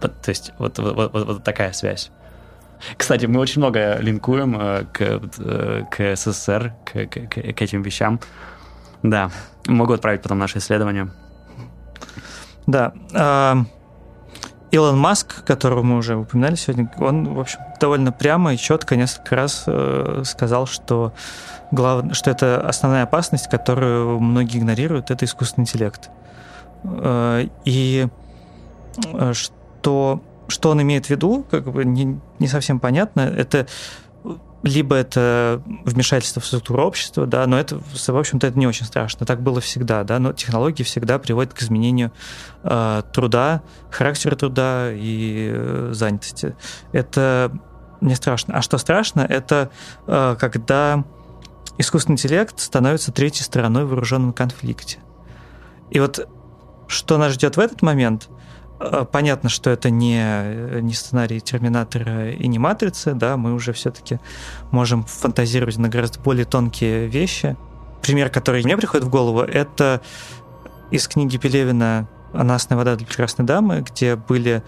То 0.00 0.28
есть 0.30 0.52
вот, 0.58 0.78
вот, 0.78 1.12
вот, 1.12 1.26
вот 1.26 1.44
такая 1.44 1.72
связь. 1.72 2.10
Кстати, 2.96 3.26
мы 3.26 3.40
очень 3.40 3.60
много 3.60 3.98
линкуем 3.98 4.56
э, 4.58 4.84
к, 4.92 5.00
э, 5.00 5.84
к 5.90 6.16
СССР, 6.16 6.74
к, 6.84 7.06
к, 7.06 7.28
к 7.28 7.62
этим 7.62 7.82
вещам. 7.82 8.20
Да, 9.02 9.30
могу 9.66 9.92
отправить 9.92 10.22
потом 10.22 10.38
наше 10.38 10.58
исследование. 10.58 11.10
Да. 12.66 12.92
Э, 13.12 13.64
Илон 14.70 14.98
Маск, 14.98 15.44
которого 15.44 15.82
мы 15.82 15.96
уже 15.96 16.16
упоминали 16.16 16.54
сегодня, 16.54 16.90
он, 16.98 17.34
в 17.34 17.40
общем, 17.40 17.58
довольно 17.80 18.12
прямо 18.12 18.54
и 18.54 18.56
четко 18.56 18.94
несколько 18.94 19.34
раз 19.34 19.64
э, 19.66 20.22
сказал, 20.24 20.66
что 20.66 21.12
главное, 21.72 22.14
что 22.14 22.30
это 22.30 22.60
основная 22.66 23.02
опасность, 23.02 23.48
которую 23.50 24.20
многие 24.20 24.58
игнорируют, 24.58 25.10
это 25.10 25.24
искусственный 25.24 25.64
интеллект. 25.64 26.10
Э, 26.84 27.46
и 27.64 28.06
э, 29.12 29.32
что, 29.32 30.22
что 30.50 30.70
он 30.70 30.82
имеет 30.82 31.06
в 31.06 31.10
виду, 31.10 31.44
как 31.50 31.70
бы 31.70 31.84
не, 31.84 32.20
не 32.38 32.48
совсем 32.48 32.80
понятно. 32.80 33.20
Это 33.20 33.66
либо 34.62 34.94
это 34.94 35.62
вмешательство 35.84 36.42
в 36.42 36.46
структуру 36.46 36.84
общества, 36.84 37.26
да, 37.26 37.46
но 37.46 37.58
это, 37.58 37.78
в 37.80 38.16
общем-то, 38.16 38.46
это 38.46 38.58
не 38.58 38.66
очень 38.66 38.84
страшно. 38.84 39.24
Так 39.24 39.42
было 39.42 39.60
всегда, 39.60 40.04
да, 40.04 40.18
но 40.18 40.32
технологии 40.32 40.82
всегда 40.82 41.18
приводят 41.18 41.54
к 41.54 41.62
изменению 41.62 42.12
э, 42.62 43.02
труда, 43.12 43.62
характера 43.90 44.36
труда 44.36 44.90
и 44.92 45.50
э, 45.52 45.90
занятости. 45.92 46.56
Это 46.92 47.52
не 48.02 48.14
страшно. 48.14 48.54
А 48.54 48.62
что 48.62 48.76
страшно, 48.76 49.20
это 49.20 49.70
э, 50.06 50.36
когда 50.38 51.04
искусственный 51.78 52.14
интеллект 52.14 52.60
становится 52.60 53.12
третьей 53.12 53.44
стороной 53.44 53.84
в 53.84 53.88
вооруженном 53.88 54.34
конфликте. 54.34 54.98
И 55.90 56.00
вот 56.00 56.28
что 56.86 57.16
нас 57.16 57.32
ждет 57.32 57.56
в 57.56 57.60
этот 57.60 57.80
момент, 57.82 58.28
понятно, 59.12 59.48
что 59.48 59.70
это 59.70 59.90
не, 59.90 60.80
не 60.80 60.94
сценарий 60.94 61.40
Терминатора 61.40 62.30
и 62.30 62.46
не 62.48 62.58
Матрицы, 62.58 63.14
да, 63.14 63.36
мы 63.36 63.52
уже 63.52 63.72
все-таки 63.72 64.18
можем 64.70 65.04
фантазировать 65.04 65.78
на 65.78 65.88
гораздо 65.88 66.20
более 66.20 66.44
тонкие 66.44 67.06
вещи. 67.06 67.56
пример, 68.02 68.30
который 68.30 68.62
мне 68.64 68.76
приходит 68.76 69.06
в 69.06 69.10
голову, 69.10 69.40
это 69.40 70.00
из 70.90 71.06
книги 71.08 71.36
Пелевина 71.36 72.08
«Анасная 72.32 72.76
вода 72.76 72.96
для 72.96 73.06
прекрасной 73.06 73.44
дамы», 73.44 73.84
где 73.86 74.16
были 74.16 74.62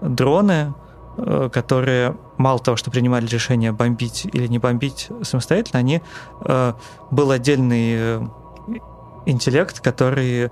дроны, 0.00 0.74
э, 1.16 1.50
которые 1.52 2.16
мало 2.38 2.58
того, 2.58 2.76
что 2.76 2.90
принимали 2.90 3.26
решение 3.26 3.72
бомбить 3.72 4.26
или 4.32 4.46
не 4.46 4.58
бомбить 4.58 5.08
самостоятельно, 5.22 5.78
они 5.78 6.02
э, 6.44 6.72
был 7.10 7.30
отдельный 7.30 7.94
э, 7.96 8.28
интеллект, 9.26 9.80
который 9.80 10.50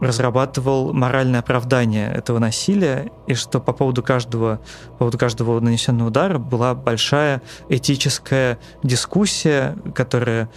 разрабатывал 0.00 0.92
моральное 0.92 1.40
оправдание 1.40 2.12
этого 2.12 2.38
насилия, 2.38 3.10
и 3.26 3.34
что 3.34 3.60
по 3.60 3.72
поводу 3.72 4.02
каждого, 4.02 4.60
по 4.92 4.96
поводу 4.98 5.18
каждого 5.18 5.60
нанесенного 5.60 6.08
удара 6.08 6.38
была 6.38 6.74
большая 6.74 7.42
этическая 7.68 8.58
дискуссия, 8.82 9.76
которая, 9.94 10.50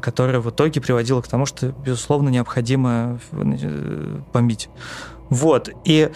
которая 0.00 0.40
в 0.40 0.50
итоге 0.50 0.80
приводила 0.80 1.20
к 1.20 1.28
тому, 1.28 1.46
что, 1.46 1.68
безусловно, 1.68 2.28
необходимо 2.28 3.18
э, 3.32 4.20
бомбить. 4.32 4.68
Вот. 5.28 5.68
И 5.84 6.10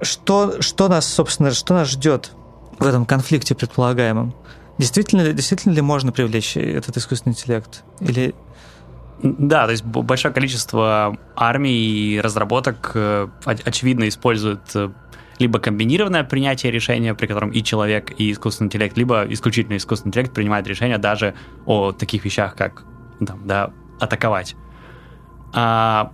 что, 0.00 0.60
что 0.60 0.88
нас, 0.88 1.06
собственно, 1.06 1.50
что 1.52 1.74
нас 1.74 1.88
ждет 1.88 2.32
в 2.78 2.86
этом 2.86 3.04
конфликте 3.06 3.54
предполагаемом? 3.54 4.34
Действительно, 4.78 5.32
действительно 5.32 5.72
ли 5.72 5.80
можно 5.80 6.12
привлечь 6.12 6.56
этот 6.56 6.96
искусственный 6.96 7.32
интеллект? 7.32 7.82
Или 8.00 8.34
да, 9.22 9.66
то 9.66 9.72
есть 9.72 9.84
большое 9.84 10.32
количество 10.32 11.16
армий 11.34 12.14
и 12.14 12.20
разработок 12.20 12.92
э, 12.94 13.28
очевидно 13.44 14.08
используют 14.08 14.60
э, 14.74 14.90
либо 15.38 15.58
комбинированное 15.58 16.24
принятие 16.24 16.70
решения, 16.72 17.14
при 17.14 17.26
котором 17.26 17.50
и 17.50 17.62
человек, 17.62 18.12
и 18.18 18.32
искусственный 18.32 18.66
интеллект, 18.66 18.96
либо 18.96 19.24
исключительно 19.28 19.76
искусственный 19.76 20.10
интеллект 20.10 20.32
принимает 20.32 20.66
решения 20.66 20.98
даже 20.98 21.34
о 21.66 21.92
таких 21.92 22.24
вещах, 22.24 22.54
как 22.54 22.84
там, 23.24 23.46
да, 23.46 23.72
атаковать. 24.00 24.54
А, 25.52 26.12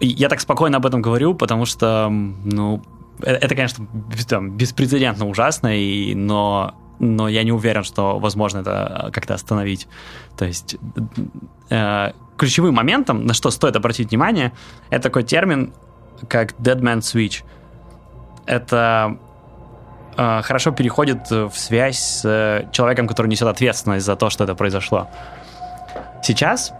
я 0.00 0.28
так 0.28 0.40
спокойно 0.40 0.78
об 0.78 0.86
этом 0.86 1.00
говорю, 1.00 1.34
потому 1.34 1.64
что, 1.64 2.08
ну, 2.10 2.82
э, 3.22 3.32
это, 3.32 3.54
конечно, 3.54 3.86
там, 4.28 4.56
беспрецедентно 4.56 5.26
ужасно, 5.26 5.78
и, 5.78 6.14
но, 6.14 6.74
но 6.98 7.28
я 7.28 7.42
не 7.42 7.52
уверен, 7.52 7.84
что 7.84 8.18
возможно 8.18 8.58
это 8.58 9.10
как-то 9.12 9.34
остановить. 9.34 9.88
То 10.36 10.44
есть 10.44 10.76
э, 11.70 12.12
ключевым 12.36 12.74
моментом, 12.74 13.26
на 13.26 13.34
что 13.34 13.50
стоит 13.50 13.76
обратить 13.76 14.10
внимание, 14.10 14.52
это 14.90 15.04
такой 15.04 15.22
термин, 15.22 15.72
как 16.28 16.52
dead 16.52 16.80
man 16.80 16.98
switch. 16.98 17.42
Это 18.46 19.18
э, 20.16 20.42
хорошо 20.42 20.70
переходит 20.72 21.30
в 21.30 21.52
связь 21.54 21.98
с 21.98 22.24
э, 22.24 22.68
человеком, 22.72 23.06
который 23.06 23.28
несет 23.28 23.48
ответственность 23.48 24.06
за 24.06 24.16
то, 24.16 24.30
что 24.30 24.44
это 24.44 24.54
произошло. 24.54 25.08
Сейчас, 26.22 26.72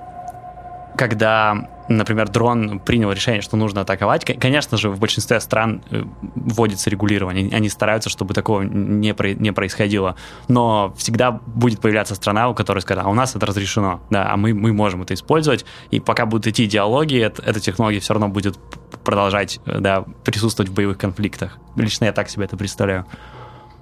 когда 0.96 1.68
например, 1.88 2.28
дрон 2.28 2.78
принял 2.80 3.12
решение, 3.12 3.42
что 3.42 3.56
нужно 3.56 3.82
атаковать, 3.82 4.24
конечно 4.24 4.76
же, 4.76 4.90
в 4.90 4.98
большинстве 4.98 5.40
стран 5.40 5.82
э, 5.90 6.02
вводится 6.34 6.90
регулирование. 6.90 7.50
Они 7.54 7.68
стараются, 7.68 8.10
чтобы 8.10 8.34
такого 8.34 8.62
не, 8.62 9.14
про, 9.14 9.34
не 9.34 9.52
происходило. 9.52 10.16
Но 10.48 10.94
всегда 10.96 11.30
будет 11.30 11.80
появляться 11.80 12.14
страна, 12.14 12.48
у 12.48 12.54
которой 12.54 12.80
скажет, 12.80 13.04
а 13.04 13.08
у 13.08 13.14
нас 13.14 13.36
это 13.36 13.46
разрешено, 13.46 14.00
да, 14.10 14.30
а 14.30 14.36
мы, 14.36 14.54
мы 14.54 14.72
можем 14.72 15.02
это 15.02 15.14
использовать. 15.14 15.64
И 15.90 16.00
пока 16.00 16.26
будут 16.26 16.46
идти 16.46 16.66
диалоги, 16.66 17.18
это, 17.18 17.42
эта 17.42 17.60
технология 17.60 18.00
все 18.00 18.14
равно 18.14 18.28
будет 18.28 18.58
продолжать 19.04 19.60
э, 19.66 19.78
да, 19.80 20.04
присутствовать 20.24 20.70
в 20.70 20.74
боевых 20.74 20.98
конфликтах. 20.98 21.58
Лично 21.76 22.06
я 22.06 22.12
так 22.12 22.28
себе 22.28 22.44
это 22.44 22.56
представляю. 22.56 23.06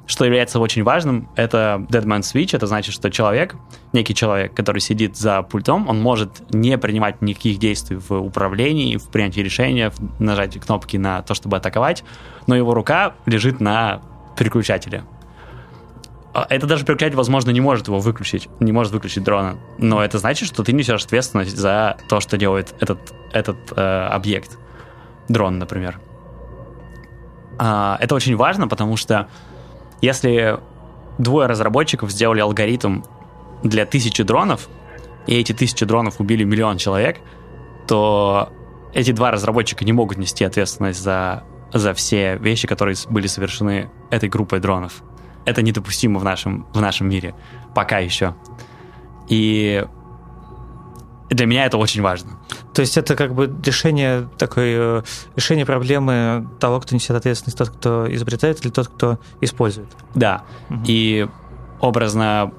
Что 0.07 0.25
является 0.25 0.59
очень 0.59 0.83
важным, 0.83 1.29
это 1.37 1.87
Dead 1.89 2.05
Man 2.05 2.21
Switch. 2.21 2.57
Это 2.57 2.67
значит, 2.67 2.93
что 2.93 3.11
человек, 3.11 3.55
некий 3.93 4.15
человек, 4.15 4.53
который 4.53 4.81
сидит 4.81 5.17
за 5.17 5.43
пультом, 5.43 5.89
он 5.89 6.01
может 6.01 6.53
не 6.53 6.77
принимать 6.77 7.23
никаких 7.23 7.59
действий 7.59 7.97
в 7.97 8.13
управлении, 8.13 8.97
в 8.97 9.09
принятии 9.09 9.41
решения, 9.41 9.91
в 9.91 10.21
нажатии 10.21 10.59
кнопки 10.59 10.97
на 10.97 11.23
то, 11.23 11.35
чтобы 11.35 11.57
атаковать, 11.57 12.05
но 12.47 12.57
его 12.57 12.75
рука 12.75 13.15
лежит 13.27 13.61
на 13.61 14.03
переключателе. 14.37 15.05
А 16.35 16.47
это 16.49 16.67
даже 16.67 16.85
переключатель, 16.85 17.17
возможно, 17.17 17.51
не 17.51 17.61
может 17.61 17.89
его 17.89 18.01
выключить, 18.01 18.49
не 18.59 18.73
может 18.73 18.93
выключить 18.93 19.23
дрона. 19.23 19.59
Но 19.79 20.03
это 20.03 20.19
значит, 20.19 20.49
что 20.49 20.65
ты 20.65 20.73
несешь 20.73 21.05
ответственность 21.05 21.57
за 21.57 21.99
то, 22.09 22.21
что 22.21 22.39
делает 22.39 22.75
этот, 22.81 23.13
этот 23.33 23.57
э, 23.77 24.07
объект. 24.07 24.59
Дрон, 25.29 25.59
например. 25.59 26.01
А, 27.59 27.99
это 28.01 28.15
очень 28.15 28.35
важно, 28.35 28.67
потому 28.67 28.97
что 28.97 29.29
если 30.03 30.59
двое 31.17 31.47
разработчиков 31.47 32.11
сделали 32.11 32.41
алгоритм 32.41 33.03
для 33.63 33.87
тысячи 33.87 34.23
дронов, 34.23 34.69
и 35.27 35.37
эти 35.37 35.53
тысячи 35.53 35.87
дронов 35.87 36.21
убили 36.21 36.45
миллион 36.45 36.77
человек, 36.77 37.21
то 37.87 38.53
эти 38.93 39.13
два 39.13 39.31
разработчика 39.31 39.85
не 39.85 39.93
могут 39.93 40.19
нести 40.19 40.45
ответственность 40.45 41.01
за, 41.01 41.45
за 41.73 41.95
все 41.95 42.37
вещи, 42.37 42.67
которые 42.67 42.97
были 43.09 43.27
совершены 43.29 43.91
этой 44.11 44.29
группой 44.29 44.61
дронов. 44.61 45.03
Это 45.45 45.63
недопустимо 45.63 46.19
в 46.19 46.25
нашем, 46.25 46.67
в 46.73 46.81
нашем 46.81 47.09
мире. 47.09 47.35
Пока 47.75 47.99
еще. 47.99 48.35
И 49.29 49.87
для 51.35 51.47
меня 51.47 51.67
это 51.67 51.77
очень 51.79 52.03
важно. 52.03 52.33
То 52.75 52.81
есть 52.81 52.97
это 52.97 53.17
как 53.17 53.35
бы 53.35 53.53
решение 53.65 54.29
такой 54.39 54.73
э, 54.75 55.03
решение 55.37 55.67
проблемы 55.67 56.49
того, 56.59 56.81
кто 56.81 56.95
несет 56.95 57.17
ответственность, 57.17 57.59
тот, 57.59 57.71
кто 57.71 58.13
изобретает, 58.13 58.65
или 58.65 58.71
тот, 58.71 58.89
кто 58.89 59.19
использует. 59.41 59.89
Да. 60.15 60.45
Угу. 60.71 60.81
И 60.87 61.29
образно, 61.81 62.53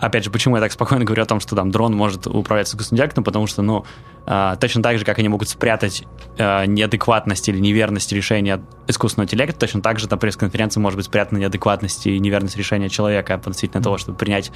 опять 0.00 0.24
же, 0.24 0.30
почему 0.30 0.56
я 0.56 0.62
так 0.62 0.72
спокойно 0.72 1.04
говорю 1.04 1.22
о 1.22 1.26
том, 1.26 1.40
что 1.40 1.56
там 1.56 1.70
дрон 1.70 1.94
может 1.94 2.26
управляться 2.26 2.76
искусственным 2.76 2.98
интеллектом, 2.98 3.24
потому 3.24 3.46
что, 3.46 3.62
ну, 3.62 3.84
э, 4.26 4.56
точно 4.60 4.82
так 4.82 4.98
же, 4.98 5.04
как 5.04 5.18
они 5.18 5.28
могут 5.28 5.48
спрятать 5.48 6.04
э, 6.38 6.66
неадекватность 6.66 7.48
или 7.48 7.58
неверность 7.58 8.12
решения 8.12 8.62
искусственного 8.86 9.26
интеллекта, 9.26 9.58
точно 9.58 9.82
так 9.82 9.98
же 9.98 10.08
на 10.08 10.16
пресс-конференции 10.16 10.80
может 10.80 10.96
быть 10.96 11.06
спрятана 11.06 11.38
неадекватность 11.38 12.06
и 12.06 12.18
неверность 12.18 12.56
решения 12.56 12.88
человека 12.88 13.34
относительно 13.34 13.80
mm 13.80 13.84
того, 13.84 13.98
чтобы 13.98 14.18
принять, 14.18 14.50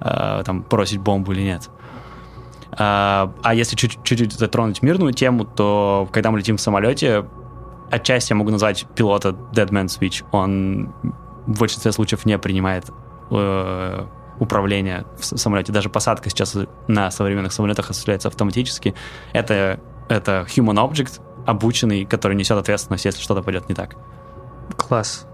там, 0.00 0.64
бросить 0.68 0.98
бомбу 0.98 1.32
или 1.32 1.42
нет. 1.42 1.68
А, 2.72 3.32
а 3.42 3.54
если 3.54 3.76
чуть-чуть 3.76 4.32
затронуть 4.32 4.82
мирную 4.82 5.12
тему, 5.12 5.44
то 5.44 6.08
когда 6.12 6.30
мы 6.30 6.38
летим 6.38 6.56
в 6.56 6.60
самолете, 6.60 7.26
отчасти 7.90 8.32
я 8.32 8.36
могу 8.36 8.50
назвать 8.50 8.86
пилота 8.94 9.30
Dead 9.52 9.68
Man 9.70 9.86
Switch. 9.86 10.24
Он 10.32 10.92
в 11.46 11.58
большинстве 11.58 11.92
случаев 11.92 12.26
не 12.26 12.38
принимает 12.38 12.90
э, 13.30 14.06
управление 14.38 15.06
в 15.18 15.24
самолете. 15.24 15.72
Даже 15.72 15.88
посадка 15.88 16.30
сейчас 16.30 16.56
на 16.86 17.10
современных 17.10 17.52
самолетах 17.52 17.90
осуществляется 17.90 18.28
автоматически. 18.28 18.94
Это, 19.32 19.80
это 20.08 20.46
human 20.48 20.76
object, 20.76 21.20
обученный, 21.46 22.04
который 22.04 22.36
несет 22.36 22.58
ответственность, 22.58 23.04
если 23.04 23.20
что-то 23.20 23.42
пойдет 23.42 23.68
не 23.68 23.74
так. 23.74 23.96
Класс. 24.76 25.26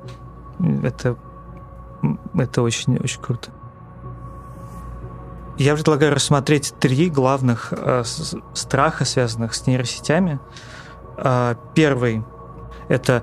Это, 0.82 1.16
это 2.34 2.62
очень, 2.62 2.96
очень 2.98 3.20
круто. 3.20 3.50
Я 5.56 5.74
предлагаю 5.74 6.12
рассмотреть 6.14 6.74
три 6.80 7.08
главных 7.08 7.72
э, 7.76 8.02
страха, 8.54 9.04
связанных 9.04 9.54
с 9.54 9.66
нейросетями. 9.66 10.40
Э, 11.16 11.54
первый— 11.74 12.24
это 12.88 13.22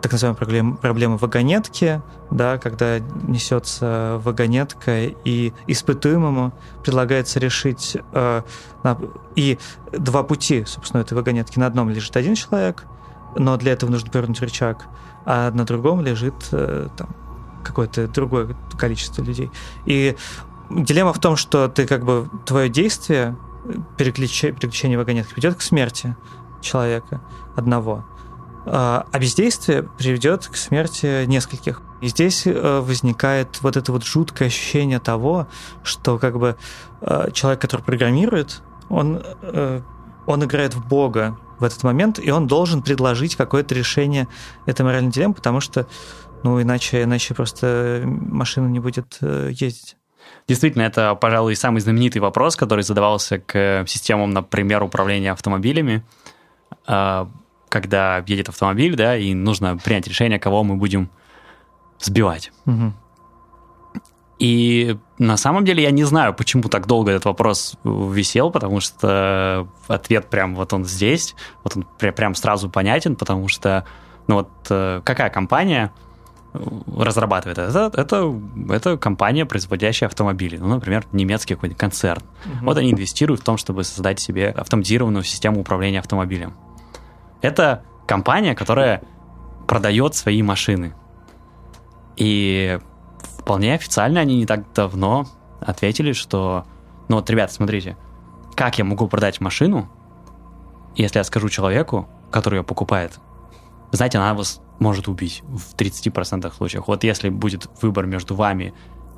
так 0.00 0.12
называемая 0.12 0.36
проблема, 0.36 0.76
проблема 0.76 1.16
вагонетки, 1.16 2.02
да, 2.30 2.58
когда 2.58 2.98
несется 2.98 4.20
вагонетка, 4.22 5.06
и 5.06 5.52
испытуемому 5.66 6.52
предлагается 6.82 7.38
решить 7.40 7.96
э, 8.12 8.42
и 9.36 9.58
два 9.92 10.22
пути, 10.24 10.64
собственно, 10.64 11.02
этой 11.02 11.14
вагонетки. 11.14 11.58
На 11.58 11.66
одном 11.66 11.88
лежит 11.88 12.16
один 12.16 12.34
человек, 12.34 12.84
но 13.36 13.56
для 13.56 13.72
этого 13.72 13.90
нужно 13.90 14.10
повернуть 14.10 14.40
рычаг, 14.40 14.86
а 15.24 15.50
на 15.52 15.64
другом 15.64 16.00
лежит 16.00 16.34
э, 16.52 16.88
там, 16.96 17.10
какое-то 17.64 18.08
другое 18.08 18.56
количество 18.76 19.22
людей. 19.22 19.50
И 19.86 20.16
дилемма 20.76 21.12
в 21.12 21.20
том, 21.20 21.36
что 21.36 21.68
ты 21.68 21.86
как 21.86 22.04
бы 22.04 22.28
твое 22.46 22.68
действие 22.68 23.36
переключение, 23.96 24.58
переключение 24.58 24.98
вагонетки 24.98 25.34
ведет 25.36 25.56
к 25.56 25.62
смерти 25.62 26.16
человека 26.60 27.20
одного, 27.56 28.04
а, 28.64 29.06
а 29.10 29.18
бездействие 29.18 29.82
приведет 29.82 30.46
к 30.46 30.56
смерти 30.56 31.24
нескольких. 31.26 31.82
И 32.00 32.08
здесь 32.08 32.46
э, 32.46 32.80
возникает 32.80 33.60
вот 33.62 33.76
это 33.76 33.92
вот 33.92 34.04
жуткое 34.04 34.48
ощущение 34.48 34.98
того, 34.98 35.46
что 35.84 36.18
как 36.18 36.38
бы 36.38 36.56
э, 37.00 37.30
человек, 37.32 37.60
который 37.60 37.82
программирует, 37.82 38.62
он, 38.88 39.22
э, 39.42 39.80
он 40.26 40.44
играет 40.44 40.74
в 40.74 40.86
Бога 40.86 41.38
в 41.58 41.64
этот 41.64 41.84
момент, 41.84 42.18
и 42.18 42.30
он 42.30 42.48
должен 42.48 42.82
предложить 42.82 43.36
какое-то 43.36 43.74
решение 43.74 44.26
этой 44.66 44.82
моральной 44.82 45.12
дилеммы, 45.12 45.34
потому 45.34 45.60
что 45.60 45.86
ну, 46.42 46.60
иначе, 46.60 47.04
иначе 47.04 47.34
просто 47.34 48.02
машина 48.04 48.66
не 48.66 48.80
будет 48.80 49.18
ездить. 49.20 49.96
Действительно, 50.48 50.82
это, 50.82 51.14
пожалуй, 51.14 51.56
самый 51.56 51.80
знаменитый 51.80 52.20
вопрос, 52.20 52.56
который 52.56 52.82
задавался 52.82 53.38
к 53.38 53.84
системам, 53.86 54.30
например, 54.30 54.82
управления 54.82 55.32
автомобилями. 55.32 56.02
А, 56.86 57.28
когда 57.68 58.18
едет 58.26 58.48
автомобиль, 58.48 58.96
да, 58.96 59.16
и 59.16 59.34
нужно 59.34 59.76
принять 59.78 60.06
решение, 60.06 60.38
кого 60.38 60.62
мы 60.64 60.76
будем 60.76 61.10
сбивать. 61.98 62.52
Угу. 62.66 62.92
И 64.38 64.96
На 65.22 65.36
самом 65.36 65.64
деле 65.64 65.84
я 65.84 65.92
не 65.92 66.02
знаю, 66.02 66.34
почему 66.34 66.64
так 66.64 66.88
долго 66.88 67.12
этот 67.12 67.26
вопрос 67.26 67.76
висел, 67.84 68.50
потому 68.50 68.80
что 68.80 69.68
ответ 69.86 70.28
прям 70.28 70.56
вот 70.56 70.72
он 70.72 70.84
здесь, 70.84 71.36
вот 71.62 71.76
он 71.76 71.86
прям 71.98 72.34
сразу 72.34 72.68
понятен, 72.68 73.14
потому 73.14 73.46
что, 73.46 73.86
ну 74.26 74.34
вот 74.34 74.50
э, 74.68 75.00
какая 75.04 75.30
компания 75.30 75.92
разрабатывает 76.52 77.58
это? 77.58 77.90
Это, 77.94 78.40
это 78.70 78.96
компания, 78.96 79.46
производящая 79.46 80.08
автомобили, 80.08 80.56
ну, 80.56 80.68
например, 80.68 81.06
немецкий 81.12 81.54
какой-нибудь 81.54 81.80
концерн. 81.80 82.22
Угу. 82.44 82.66
Вот 82.66 82.78
они 82.78 82.92
инвестируют 82.92 83.40
в 83.40 83.44
том, 83.44 83.56
чтобы 83.56 83.84
создать 83.84 84.20
себе 84.20 84.50
автоматизированную 84.50 85.24
систему 85.24 85.60
управления 85.60 85.98
автомобилем. 85.98 86.54
Это 87.40 87.82
компания, 88.06 88.54
которая 88.54 89.02
продает 89.66 90.14
свои 90.14 90.42
машины. 90.42 90.94
И 92.16 92.78
вполне 93.38 93.74
официально 93.74 94.20
они 94.20 94.36
не 94.36 94.46
так 94.46 94.72
давно 94.74 95.26
ответили, 95.60 96.12
что, 96.12 96.66
ну 97.08 97.16
вот, 97.16 97.30
ребята, 97.30 97.54
смотрите, 97.54 97.96
как 98.54 98.78
я 98.78 98.84
могу 98.84 99.08
продать 99.08 99.40
машину, 99.40 99.88
если 100.94 101.18
я 101.18 101.24
скажу 101.24 101.48
человеку, 101.48 102.08
который 102.30 102.58
ее 102.58 102.64
покупает, 102.64 103.18
знаете, 103.92 104.18
она 104.18 104.34
вас 104.34 104.60
может 104.78 105.06
убить 105.06 105.42
в 105.48 105.76
30% 105.76 106.52
случаях. 106.54 106.88
Вот 106.88 107.04
если 107.04 107.28
будет 107.28 107.68
выбор 107.80 108.06
между 108.06 108.34
вами 108.34 108.74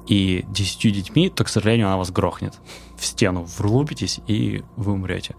и 0.07 0.45
10 0.49 0.93
детьми, 0.93 1.31
то, 1.31 1.45
к 1.45 1.49
сожалению, 1.49 1.87
она 1.87 1.97
вас 1.97 2.11
грохнет 2.11 2.55
в 2.97 3.07
стену, 3.07 3.47
врубитесь, 3.57 4.21
и 4.27 4.63
вы 4.77 4.93
умрете. 4.93 5.37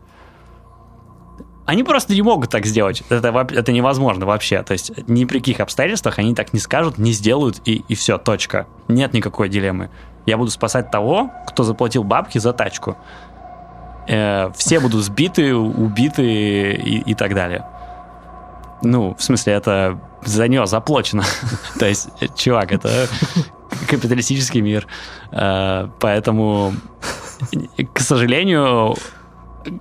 Они 1.65 1.83
просто 1.83 2.13
не 2.13 2.21
могут 2.21 2.51
так 2.51 2.65
сделать. 2.65 3.03
Это, 3.09 3.47
это 3.51 3.71
невозможно 3.71 4.25
вообще. 4.25 4.61
То 4.63 4.73
есть 4.73 4.91
ни 5.07 5.25
при 5.25 5.39
каких 5.39 5.59
обстоятельствах 5.59 6.19
они 6.19 6.35
так 6.35 6.53
не 6.53 6.59
скажут, 6.59 6.97
не 6.97 7.11
сделают, 7.11 7.61
и, 7.65 7.83
и 7.87 7.95
все, 7.95 8.17
точка. 8.17 8.67
Нет 8.87 9.13
никакой 9.13 9.49
дилеммы. 9.49 9.89
Я 10.25 10.37
буду 10.37 10.51
спасать 10.51 10.91
того, 10.91 11.31
кто 11.47 11.63
заплатил 11.63 12.03
бабки 12.03 12.37
за 12.37 12.53
тачку. 12.53 12.97
Э, 14.07 14.51
все 14.55 14.79
будут 14.79 15.03
сбиты, 15.03 15.55
убиты 15.55 16.73
и, 16.73 16.99
и 16.99 17.15
так 17.15 17.33
далее. 17.33 17.65
Ну, 18.85 19.15
в 19.15 19.23
смысле, 19.23 19.53
это 19.53 19.99
за 20.23 20.47
нее 20.47 20.67
заплачено. 20.67 21.23
То 21.79 21.87
есть, 21.87 22.09
чувак, 22.35 22.71
это 22.71 23.07
капиталистический 23.89 24.61
мир. 24.61 24.87
Э, 25.31 25.89
поэтому, 25.99 26.73
к 27.93 27.99
сожалению, 27.99 28.95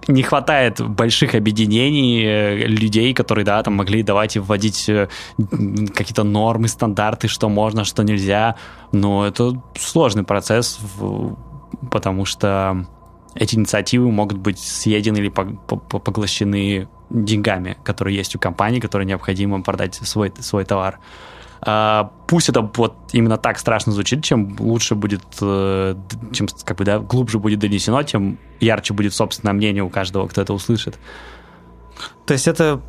не 0.09 0.23
хватает 0.23 0.81
больших 0.81 1.35
объединений 1.35 2.25
э, 2.25 2.67
людей, 2.67 3.13
которые, 3.13 3.45
да, 3.45 3.63
там 3.63 3.75
могли 3.75 4.03
давать 4.03 4.37
и 4.37 4.39
вводить 4.39 4.89
э, 4.89 5.09
какие-то 5.39 6.25
нормы, 6.25 6.69
стандарты, 6.69 7.29
что 7.29 7.51
можно, 7.51 7.85
что 7.85 8.03
нельзя. 8.03 8.57
Но 8.93 9.27
это 9.27 9.63
сложный 9.79 10.25
процесс, 10.25 10.79
потому 11.91 12.25
что 12.25 12.87
эти 13.35 13.57
инициативы 13.57 14.11
могут 14.11 14.39
быть 14.39 14.59
съедены 14.59 15.19
или 15.19 15.29
поглощены 15.29 16.89
деньгами, 17.15 17.77
которые 17.85 18.17
есть 18.17 18.35
у 18.35 18.39
компании, 18.39 18.81
которые 18.81 19.07
необходимо 19.07 19.63
продать 19.63 19.95
свой, 19.95 20.33
свой 20.41 20.65
товар. 20.65 20.99
А, 21.61 22.13
пусть 22.27 22.49
это 22.49 22.61
вот 22.61 22.95
именно 23.13 23.39
так 23.39 23.59
страшно 23.59 23.93
звучит, 23.93 24.23
чем 24.25 24.57
лучше 24.59 24.95
будет, 24.95 25.23
э, 25.41 25.95
чем 26.33 26.49
как 26.65 26.77
бы, 26.77 26.85
да, 26.85 26.99
глубже 26.99 27.39
будет 27.39 27.61
донесено, 27.61 28.03
тем 28.03 28.39
ярче 28.61 28.93
будет 28.93 29.15
собственное 29.15 29.55
мнение 29.55 29.83
у 29.83 29.89
каждого, 29.89 30.27
кто 30.27 30.43
это 30.43 30.53
услышит. 30.53 30.99
То 32.27 32.35
есть 32.35 32.49
это, 32.49 32.83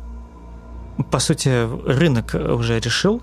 по 1.10 1.20
сути, 1.20 1.66
рынок 1.86 2.34
уже 2.34 2.78
решил, 2.80 3.22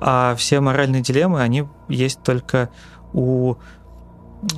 а 0.00 0.34
все 0.36 0.60
моральные 0.60 1.00
дилеммы, 1.00 1.40
они 1.40 1.64
есть 1.88 2.22
только 2.22 2.68
у, 3.14 3.54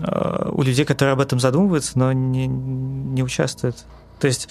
э, 0.03 0.49
у 0.51 0.63
людей, 0.63 0.85
которые 0.85 1.13
об 1.13 1.21
этом 1.21 1.39
задумываются, 1.39 1.99
но 1.99 2.13
не, 2.13 2.47
не 2.49 3.23
участвуют. 3.23 3.85
То 4.19 4.27
есть 4.27 4.49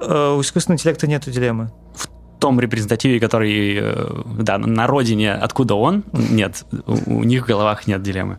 у 0.00 0.40
искусственного 0.40 0.78
интеллекта 0.78 1.06
нет 1.06 1.28
дилеммы. 1.28 1.70
В 1.94 2.08
том 2.40 2.60
репрезентативе, 2.60 3.20
который, 3.20 3.78
э, 3.80 4.22
да, 4.38 4.58
на 4.58 4.86
родине, 4.86 5.32
откуда 5.32 5.74
он, 5.74 6.04
нет, 6.12 6.64
у, 6.86 7.18
у 7.20 7.24
них 7.24 7.44
в 7.44 7.48
головах 7.48 7.86
нет 7.86 8.02
дилеммы. 8.02 8.38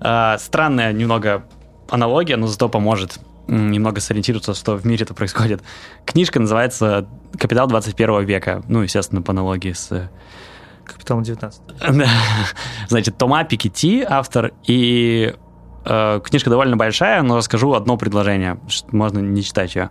А, 0.00 0.38
странная 0.38 0.92
немного 0.92 1.44
аналогия, 1.90 2.36
но 2.36 2.46
зато 2.46 2.68
поможет 2.68 3.18
немного 3.48 4.00
сориентироваться, 4.00 4.54
что 4.54 4.76
в 4.76 4.86
мире 4.86 5.04
это 5.04 5.14
происходит. 5.14 5.62
Книжка 6.04 6.40
называется 6.40 7.06
«Капитал 7.38 7.66
21 7.66 8.24
века». 8.24 8.62
Ну, 8.68 8.82
естественно, 8.82 9.22
по 9.22 9.32
аналогии 9.32 9.72
с... 9.72 9.90
Э, 9.92 10.08
Капиталом 10.84 11.22
19. 11.22 11.62
Значит, 12.88 13.16
Тома 13.16 13.44
Пикетти, 13.44 14.04
автор, 14.08 14.52
и 14.66 15.34
э, 15.84 16.20
книжка 16.24 16.50
довольно 16.50 16.76
большая, 16.76 17.22
но 17.22 17.36
расскажу 17.36 17.74
одно 17.74 17.96
предложение, 17.96 18.58
можно 18.90 19.20
не 19.20 19.42
читать 19.42 19.74
ее. 19.74 19.90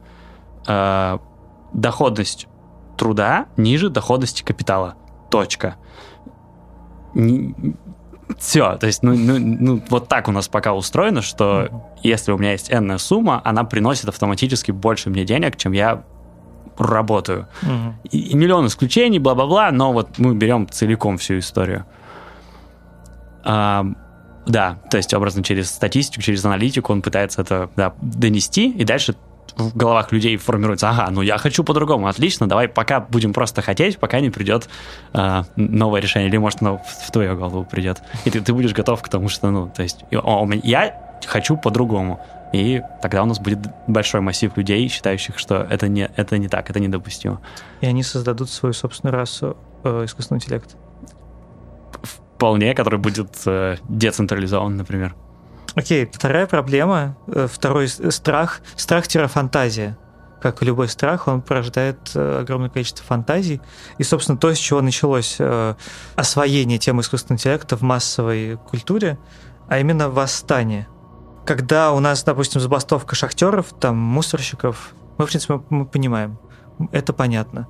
Э, 0.67 1.17
доходность 1.74 2.47
труда 2.97 3.47
ниже 3.58 3.89
доходности 3.89 4.43
капитала. 4.43 4.95
Точка. 5.30 5.76
Все, 8.38 8.78
то 8.78 8.88
есть, 8.88 9.04
ну, 9.04 9.13
ну, 9.15 9.38
ну, 9.39 9.84
вот 9.89 10.08
так 10.08 10.28
у 10.28 10.32
нас 10.32 10.47
пока 10.47 10.74
устроено, 10.74 11.21
что 11.21 11.63
mm-hmm. 11.63 11.82
если 12.04 12.32
у 12.32 12.38
меня 12.38 12.54
есть 12.54 12.71
энная 12.71 12.97
сумма, 12.97 13.41
она 13.43 13.63
приносит 13.65 14.08
автоматически 14.08 14.71
больше 14.71 15.10
мне 15.10 15.26
денег, 15.26 15.58
чем 15.58 15.74
я 15.74 16.04
работаю. 16.78 17.47
Mm-hmm. 17.62 17.93
И, 18.12 18.19
и 18.19 18.36
миллион 18.36 18.67
исключений, 18.67 19.19
бла-бла-бла, 19.19 19.71
но 19.71 19.91
вот 19.91 20.17
мы 20.17 20.34
берем 20.34 20.69
целиком 20.69 21.17
всю 21.17 21.39
историю. 21.39 21.86
А, 23.43 23.86
да, 24.45 24.80
то 24.89 24.97
есть 24.97 25.13
образно 25.13 25.43
через 25.43 25.69
статистику, 25.69 26.21
через 26.21 26.45
аналитику 26.45 26.93
он 26.93 27.02
пытается 27.02 27.41
это 27.41 27.69
да, 27.76 27.93
донести, 28.02 28.69
и 28.69 28.84
дальше 28.86 29.15
в 29.55 29.75
головах 29.75 30.11
людей 30.11 30.37
формируется, 30.37 30.89
ага, 30.89 31.09
ну 31.11 31.21
я 31.21 31.37
хочу 31.37 31.63
по-другому, 31.63 32.07
отлично, 32.07 32.47
давай 32.47 32.67
пока 32.67 32.99
будем 32.99 33.33
просто 33.33 33.61
хотеть, 33.61 33.99
пока 33.99 34.19
не 34.19 34.29
придет 34.29 34.69
э, 35.13 35.43
новое 35.55 36.01
решение, 36.01 36.29
или 36.29 36.37
может 36.37 36.61
оно 36.61 36.77
в, 36.77 37.07
в 37.07 37.11
твою 37.11 37.35
голову 37.35 37.65
придет, 37.65 38.01
и 38.25 38.29
ты, 38.29 38.41
ты 38.41 38.53
будешь 38.53 38.73
готов 38.73 39.01
к 39.01 39.09
тому, 39.09 39.29
что, 39.29 39.49
ну, 39.51 39.71
то 39.75 39.83
есть, 39.83 40.03
о, 40.11 40.47
я 40.63 41.19
хочу 41.25 41.57
по-другому, 41.57 42.19
и 42.53 42.81
тогда 43.01 43.23
у 43.23 43.25
нас 43.25 43.39
будет 43.39 43.59
большой 43.87 44.21
массив 44.21 44.55
людей, 44.57 44.87
считающих, 44.89 45.37
что 45.37 45.55
это 45.69 45.87
не, 45.87 46.09
это 46.15 46.37
не 46.37 46.49
так, 46.49 46.69
это 46.69 46.79
недопустимо. 46.79 47.39
И 47.79 47.85
они 47.85 48.03
создадут 48.03 48.49
свою 48.49 48.73
собственную 48.73 49.15
расу 49.15 49.55
э, 49.83 50.05
искусственного 50.05 50.41
интеллекта. 50.41 50.75
Вполне, 52.03 52.73
который 52.73 52.99
будет 52.99 53.29
э, 53.45 53.77
децентрализован, 53.87 54.75
например. 54.75 55.15
Окей, 55.75 56.10
вторая 56.12 56.47
проблема, 56.47 57.15
э, 57.27 57.47
второй 57.49 57.88
страх, 57.88 58.62
страх-фантазия. 58.75 59.97
Как 60.41 60.62
и 60.62 60.65
любой 60.65 60.89
страх, 60.89 61.27
он 61.27 61.41
порождает 61.41 62.12
э, 62.13 62.39
огромное 62.41 62.69
количество 62.69 63.05
фантазий. 63.05 63.62
И, 63.97 64.03
собственно, 64.03 64.38
то, 64.38 64.53
с 64.53 64.57
чего 64.57 64.81
началось 64.81 65.38
э, 65.39 65.75
освоение 66.15 66.77
темы 66.77 67.01
искусственного 67.01 67.38
интеллекта 67.38 67.77
в 67.77 67.84
массовой 67.84 68.57
культуре, 68.57 69.17
а 69.69 69.79
именно 69.79 70.10
восстание. 70.10 70.88
Когда 71.45 71.93
у 71.93 71.99
нас, 71.99 72.23
допустим, 72.23 72.60
забастовка 72.60 73.15
шахтеров, 73.15 73.67
там, 73.79 73.97
мусорщиков, 73.97 74.93
мы, 75.17 75.25
в 75.25 75.29
принципе, 75.29 75.62
мы 75.69 75.86
понимаем, 75.86 76.38
это 76.91 77.13
понятно. 77.13 77.67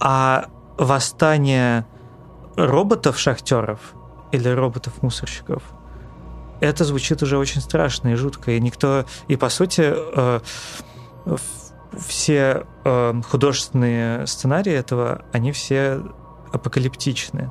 А 0.00 0.46
восстание 0.76 1.86
роботов-шахтеров 2.56 3.78
или 4.32 4.48
роботов-мусорщиков– 4.48 5.62
это 6.62 6.84
звучит 6.84 7.22
уже 7.22 7.38
очень 7.38 7.60
страшно 7.60 8.08
и 8.08 8.14
жутко. 8.14 8.52
И 8.52 8.60
никто... 8.60 9.04
И, 9.28 9.36
по 9.36 9.48
сути, 9.48 9.92
э, 9.92 10.40
все 11.98 12.66
э, 12.84 13.22
художественные 13.28 14.26
сценарии 14.26 14.72
этого, 14.72 15.24
они 15.32 15.52
все 15.52 16.00
апокалиптичны. 16.52 17.50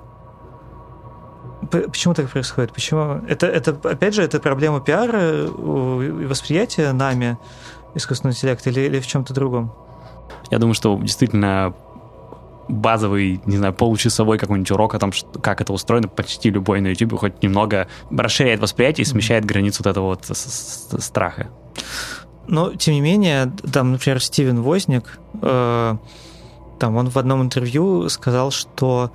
Почему 1.70 2.14
так 2.14 2.30
происходит? 2.30 2.74
Почему? 2.74 3.22
Это, 3.28 3.48
это, 3.48 3.72
опять 3.84 4.16
же, 4.16 4.24
это 4.24 4.40
проблема 4.40 4.82
пиара 4.82 5.44
и 5.44 6.26
восприятия 6.26 6.92
нами 6.92 7.38
искусственного 7.94 8.34
интеллекта 8.34 8.70
или, 8.70 8.82
или 8.82 9.00
в 9.00 9.08
чем-то 9.08 9.34
другом? 9.34 9.74
Я 10.50 10.58
думаю, 10.58 10.74
что 10.74 10.98
действительно 10.98 11.74
базовый, 12.72 13.42
не 13.46 13.58
знаю, 13.58 13.74
получасовой 13.74 14.38
какой-нибудь 14.38 14.72
урок 14.72 14.96
о 14.96 15.00
том, 15.00 15.12
что, 15.12 15.28
как 15.40 15.62
это 15.62 15.74
устроено, 15.74 16.08
почти 16.08 16.50
любой 16.50 16.82
на 16.82 16.88
YouTube 16.88 17.20
хоть 17.20 17.44
немного 17.44 17.88
расширяет 18.10 18.62
восприятие 18.62 19.04
и 19.04 19.06
смещает 19.06 19.46
границу 19.46 19.84
вот 19.84 19.90
этого 19.90 20.06
вот 20.06 20.26
страха. 20.26 21.50
Но, 22.48 22.74
тем 22.74 22.96
не 22.96 23.02
менее, 23.02 23.52
там, 23.72 23.92
например, 23.92 24.22
Стивен 24.22 24.62
Возник, 24.62 25.20
э, 25.42 25.98
там 26.80 26.96
он 26.96 27.10
в 27.10 27.18
одном 27.18 27.44
интервью 27.44 28.10
сказал, 28.10 28.52
что 28.52 29.12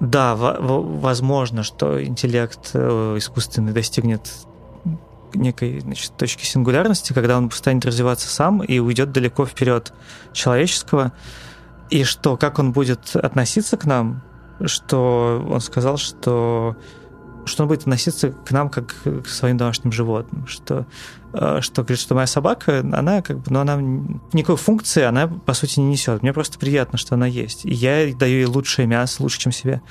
да, 0.00 0.34
возможно, 0.34 1.62
что 1.62 2.02
интеллект 2.02 2.70
э, 2.74 3.14
искусственный 3.18 3.72
достигнет 3.72 4.30
некой 5.34 5.80
значит, 5.80 6.16
точки 6.16 6.44
сингулярности, 6.44 7.12
когда 7.12 7.38
он 7.38 7.50
станет 7.50 7.84
развиваться 7.84 8.28
сам 8.28 8.62
и 8.62 8.78
уйдет 8.78 9.12
далеко 9.12 9.46
вперед 9.46 9.92
человеческого. 10.32 11.12
И 11.92 12.04
что, 12.04 12.38
как 12.38 12.58
он 12.58 12.72
будет 12.72 13.14
относиться 13.14 13.76
к 13.76 13.84
нам? 13.84 14.22
Что 14.64 15.46
он 15.46 15.60
сказал, 15.60 15.98
что 15.98 16.74
что 17.44 17.64
он 17.64 17.68
будет 17.68 17.80
относиться 17.80 18.30
к 18.30 18.50
нам 18.50 18.70
как 18.70 18.94
к 19.02 19.26
своим 19.26 19.58
домашним 19.58 19.92
животным, 19.92 20.46
что, 20.46 20.86
э, 21.34 21.58
что 21.60 21.82
говорит, 21.82 22.00
что 22.00 22.14
моя 22.14 22.26
собака, 22.26 22.80
она 22.80 23.20
как 23.20 23.40
бы, 23.40 23.44
ну, 23.50 23.60
она 23.60 23.76
никакой 24.32 24.56
функции 24.56 25.02
она, 25.02 25.26
по 25.26 25.52
сути, 25.52 25.80
не 25.80 25.86
несет. 25.86 26.22
Мне 26.22 26.32
просто 26.32 26.58
приятно, 26.58 26.96
что 26.96 27.16
она 27.16 27.26
есть. 27.26 27.66
И 27.66 27.74
я 27.74 28.14
даю 28.14 28.36
ей 28.36 28.46
лучшее 28.46 28.86
мясо, 28.86 29.22
лучше, 29.22 29.40
чем 29.40 29.52
себе. 29.52 29.82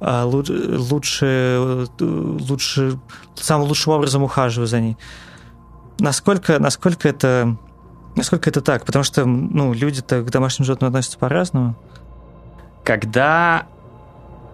А, 0.00 0.24
лучше, 0.24 1.88
лучше, 2.00 2.98
самым 3.34 3.68
лучшим 3.68 3.92
образом 3.92 4.22
ухаживаю 4.22 4.68
за 4.68 4.80
ней. 4.80 4.96
Насколько, 5.98 6.58
насколько 6.60 7.08
это 7.08 7.58
Насколько 8.14 8.50
это 8.50 8.60
так? 8.60 8.84
Потому 8.84 9.04
что 9.04 9.24
ну, 9.24 9.72
люди-то 9.72 10.22
к 10.22 10.30
домашним 10.30 10.64
животным 10.64 10.88
относятся 10.88 11.18
по-разному. 11.18 11.74
Когда 12.84 13.66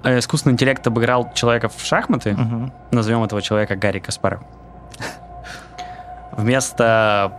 э, 0.05 0.19
искусственный 0.19 0.53
интеллект 0.53 0.87
обыграл 0.87 1.33
человека 1.35 1.69
в 1.69 1.81
шахматы, 1.83 2.35
угу. 2.35 2.73
назовем 2.91 3.23
этого 3.25 3.43
человека 3.43 3.75
Гарри 3.75 3.99
Каспаров, 3.99 4.43
вместо 6.33 7.33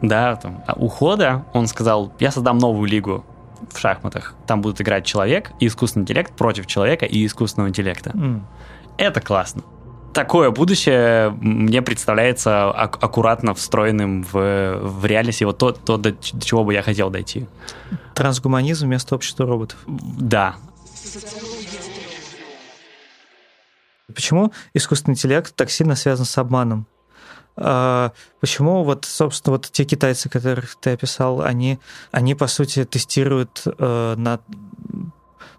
да, 0.00 0.36
там, 0.36 0.64
ухода 0.76 1.44
он 1.52 1.66
сказал, 1.66 2.12
я 2.18 2.30
создам 2.30 2.58
новую 2.58 2.88
лигу 2.88 3.24
в 3.72 3.78
шахматах. 3.78 4.34
Там 4.46 4.62
будут 4.62 4.80
играть 4.80 5.04
человек 5.04 5.52
и 5.60 5.66
искусственный 5.66 6.02
интеллект 6.02 6.32
против 6.34 6.66
человека 6.66 7.06
и 7.06 7.24
искусственного 7.26 7.68
интеллекта. 7.68 8.10
Mm. 8.10 8.40
Это 8.98 9.20
классно 9.20 9.62
такое 10.12 10.50
будущее 10.50 11.30
мне 11.40 11.82
представляется 11.82 12.70
ак- 12.70 13.02
аккуратно 13.02 13.54
встроенным 13.54 14.22
в, 14.22 14.78
в 14.80 15.04
реальность, 15.04 15.42
вот 15.42 15.58
то, 15.58 15.72
то 15.72 15.96
до, 15.96 16.12
до 16.12 16.44
чего 16.44 16.64
бы 16.64 16.72
я 16.72 16.82
хотел 16.82 17.10
дойти. 17.10 17.46
Трансгуманизм 18.14 18.86
вместо 18.86 19.14
общества 19.14 19.46
роботов. 19.46 19.78
Да. 19.86 20.56
Почему 24.14 24.52
искусственный 24.74 25.14
интеллект 25.14 25.54
так 25.54 25.70
сильно 25.70 25.96
связан 25.96 26.26
с 26.26 26.36
обманом? 26.38 26.86
А, 27.56 28.12
почему 28.40 28.84
вот, 28.84 29.04
собственно, 29.04 29.56
вот 29.56 29.70
те 29.70 29.84
китайцы, 29.84 30.28
которых 30.28 30.76
ты 30.76 30.90
описал, 30.90 31.42
они, 31.42 31.78
они 32.10 32.34
по 32.34 32.46
сути, 32.46 32.84
тестируют 32.84 33.62
э, 33.66 34.14
на 34.16 34.40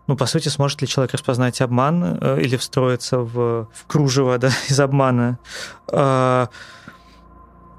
ну, 0.07 0.15
по 0.15 0.25
сути, 0.25 0.49
сможет 0.49 0.81
ли 0.81 0.88
человек 0.88 1.13
распознать 1.13 1.61
обман 1.61 2.17
э, 2.19 2.41
или 2.41 2.57
встроиться 2.57 3.19
в, 3.19 3.67
в 3.73 3.86
кружево 3.88 4.38
да, 4.39 4.49
из 4.67 4.79
обмана. 4.79 5.39
Э, 5.91 6.47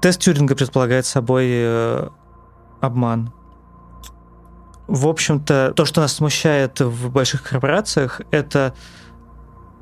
тест 0.01 0.21
Тюринга 0.21 0.55
предполагает 0.55 1.05
собой 1.05 1.47
э, 1.49 2.09
обман. 2.81 3.31
В 4.87 5.07
общем-то, 5.07 5.73
то, 5.75 5.85
что 5.85 6.01
нас 6.01 6.13
смущает 6.13 6.79
в 6.79 7.09
больших 7.09 7.43
корпорациях, 7.43 8.21
это 8.31 8.75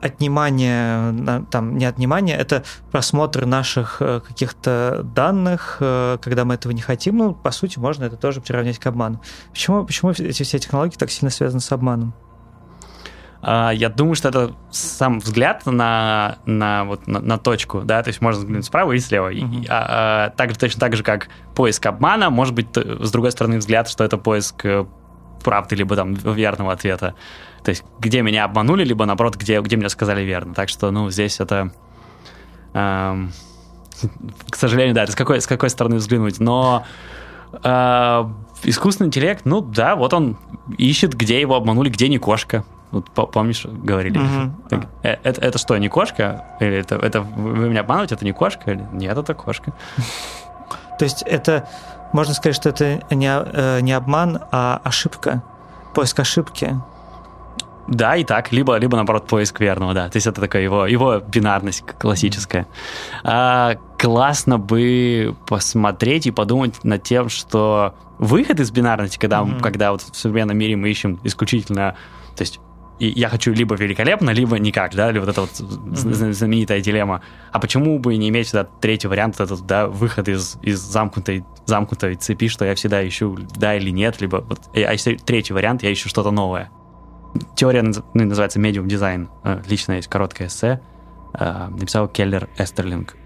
отнимание, 0.03 1.45
там, 1.49 1.77
не 1.77 1.85
отнимание, 1.85 2.37
это 2.37 2.63
просмотр 2.91 3.45
наших 3.45 3.97
э, 4.01 4.19
каких-то 4.19 5.01
данных, 5.03 5.77
э, 5.79 6.17
когда 6.21 6.43
мы 6.43 6.55
этого 6.55 6.73
не 6.73 6.81
хотим, 6.81 7.17
ну, 7.17 7.33
по 7.33 7.51
сути, 7.51 7.79
можно 7.79 8.03
это 8.03 8.17
тоже 8.17 8.41
приравнять 8.41 8.79
к 8.79 8.87
обману. 8.87 9.21
Почему, 9.51 9.85
почему 9.85 10.11
эти 10.11 10.43
все 10.43 10.59
технологии 10.59 10.95
так 10.95 11.09
сильно 11.09 11.29
связаны 11.29 11.61
с 11.61 11.71
обманом? 11.71 12.13
А, 13.45 13.71
я 13.71 13.89
думаю, 13.89 14.15
что 14.15 14.29
это 14.29 14.55
сам 14.71 15.19
взгляд 15.19 15.65
на, 15.65 16.37
на, 16.45 16.85
вот, 16.85 17.07
на, 17.07 17.19
на 17.19 17.37
точку, 17.37 17.81
да, 17.81 18.01
то 18.01 18.09
есть 18.09 18.21
можно 18.21 18.39
взглянуть 18.39 18.65
справа 18.65 18.93
и 18.93 18.99
слева. 18.99 19.33
Uh-huh. 19.33 19.63
И, 19.63 19.67
а, 19.67 20.27
а, 20.27 20.29
так, 20.29 20.57
точно 20.57 20.79
так 20.79 20.95
же, 20.95 21.03
как 21.03 21.27
поиск 21.53 21.85
обмана, 21.85 22.29
может 22.29 22.53
быть, 22.53 22.67
с 22.75 23.11
другой 23.11 23.31
стороны 23.31 23.57
взгляд, 23.57 23.89
что 23.89 24.03
это 24.05 24.17
поиск 24.17 24.65
э, 24.65 24.85
правды, 25.43 25.75
либо 25.75 25.95
там 25.95 26.13
верного 26.13 26.71
ответа. 26.71 27.15
То 27.63 27.69
есть 27.69 27.83
где 27.99 28.21
меня 28.21 28.45
обманули, 28.45 28.83
либо 28.83 29.05
наоборот, 29.05 29.35
где, 29.35 29.61
где 29.61 29.77
мне 29.77 29.89
сказали 29.89 30.21
верно. 30.21 30.53
Так 30.53 30.69
что, 30.69 30.91
ну, 30.91 31.09
здесь 31.11 31.39
это... 31.39 31.71
Эм, 32.73 33.31
к 34.49 34.55
сожалению, 34.55 34.95
да, 34.95 35.03
это 35.03 35.11
с 35.11 35.15
какой, 35.15 35.41
с 35.41 35.47
какой 35.47 35.69
стороны 35.69 35.97
взглянуть. 35.97 36.39
Но 36.39 36.85
э, 37.63 38.25
искусственный 38.63 39.07
интеллект, 39.07 39.45
ну 39.45 39.61
да, 39.61 39.95
вот 39.95 40.13
он 40.13 40.37
ищет, 40.77 41.13
где 41.13 41.39
его 41.39 41.55
обманули, 41.55 41.89
где 41.89 42.09
не 42.09 42.17
кошка. 42.17 42.63
Вот 42.91 43.09
помнишь, 43.09 43.65
говорили? 43.65 44.19
Угу. 44.19 44.83
Это, 45.01 45.41
это 45.41 45.57
что, 45.57 45.75
не 45.77 45.89
кошка? 45.89 46.45
Или 46.59 46.77
это, 46.77 46.95
это 46.95 47.21
вы 47.21 47.69
меня 47.69 47.81
обманываете, 47.81 48.13
это 48.13 48.23
не 48.23 48.33
кошка? 48.33 48.71
Или 48.71 48.85
нет, 48.91 49.17
это 49.17 49.33
кошка. 49.33 49.73
То 50.99 51.05
есть 51.05 51.23
это, 51.23 51.67
можно 52.13 52.33
сказать, 52.33 52.55
что 52.55 52.69
это 52.69 53.03
не, 53.11 53.27
э, 53.29 53.81
не 53.81 53.91
обман, 53.91 54.39
а 54.51 54.81
ошибка, 54.83 55.43
поиск 55.93 56.19
ошибки. 56.19 56.79
Да, 57.87 58.15
и 58.15 58.23
так, 58.23 58.51
либо, 58.51 58.77
либо 58.77 58.95
наоборот, 58.95 59.27
поиск 59.27 59.59
верного, 59.59 59.93
да. 59.93 60.09
То 60.09 60.15
есть 60.17 60.27
это 60.27 60.39
такая 60.39 60.61
его, 60.61 60.85
его 60.85 61.19
бинарность 61.19 61.83
классическая. 61.99 62.65
А, 63.23 63.75
классно 63.99 64.57
бы 64.57 65.35
посмотреть 65.47 66.27
и 66.27 66.31
подумать 66.31 66.83
над 66.83 67.03
тем, 67.03 67.27
что 67.27 67.93
выход 68.19 68.59
из 68.59 68.71
бинарности, 68.71 69.17
когда, 69.17 69.41
mm-hmm. 69.41 69.59
когда 69.59 69.91
вот 69.91 70.01
в 70.01 70.15
современном 70.15 70.57
мире 70.57 70.77
мы 70.77 70.89
ищем 70.89 71.19
исключительно, 71.23 71.95
то 72.35 72.41
есть 72.41 72.59
и 73.03 73.19
я 73.19 73.27
хочу 73.27 73.51
либо 73.51 73.75
великолепно, 73.75 74.29
либо 74.29 74.57
никак, 74.59 74.95
да, 74.95 75.09
или 75.09 75.19
вот 75.19 75.27
эта 75.27 75.41
вот 75.41 75.51
знаменитая 75.53 76.79
дилемма. 76.79 77.21
А 77.51 77.59
почему 77.59 77.99
бы 77.99 78.15
не 78.15 78.29
иметь 78.29 78.47
всегда 78.47 78.63
третий 78.63 79.09
вариант, 79.09 79.41
этот, 79.41 79.65
да, 79.65 79.87
выход 79.87 80.29
из, 80.29 80.57
из 80.61 80.79
замкнутой, 80.79 81.43
замкнутой 81.65 82.15
цепи, 82.15 82.47
что 82.47 82.63
я 82.63 82.75
всегда 82.75 83.05
ищу 83.05 83.37
да 83.57 83.75
или 83.75 83.89
нет, 83.89 84.21
либо 84.21 84.37
вот, 84.37 84.61
а 84.73 84.79
если 84.93 85.15
третий 85.15 85.53
вариант, 85.53 85.83
я 85.83 85.91
ищу 85.91 86.07
что-то 86.07 86.31
новое. 86.31 86.71
Теория 87.55 87.81
ну, 87.81 87.93
называется 88.13 88.59
медиум 88.59 88.87
дизайн. 88.87 89.29
Э, 89.43 89.61
лично 89.67 89.93
есть 89.93 90.07
короткое 90.07 90.47
эссе. 90.47 90.79
Э, 91.33 91.67
написал 91.67 92.07
Келлер 92.07 92.47
Эстерлинг. 92.57 93.17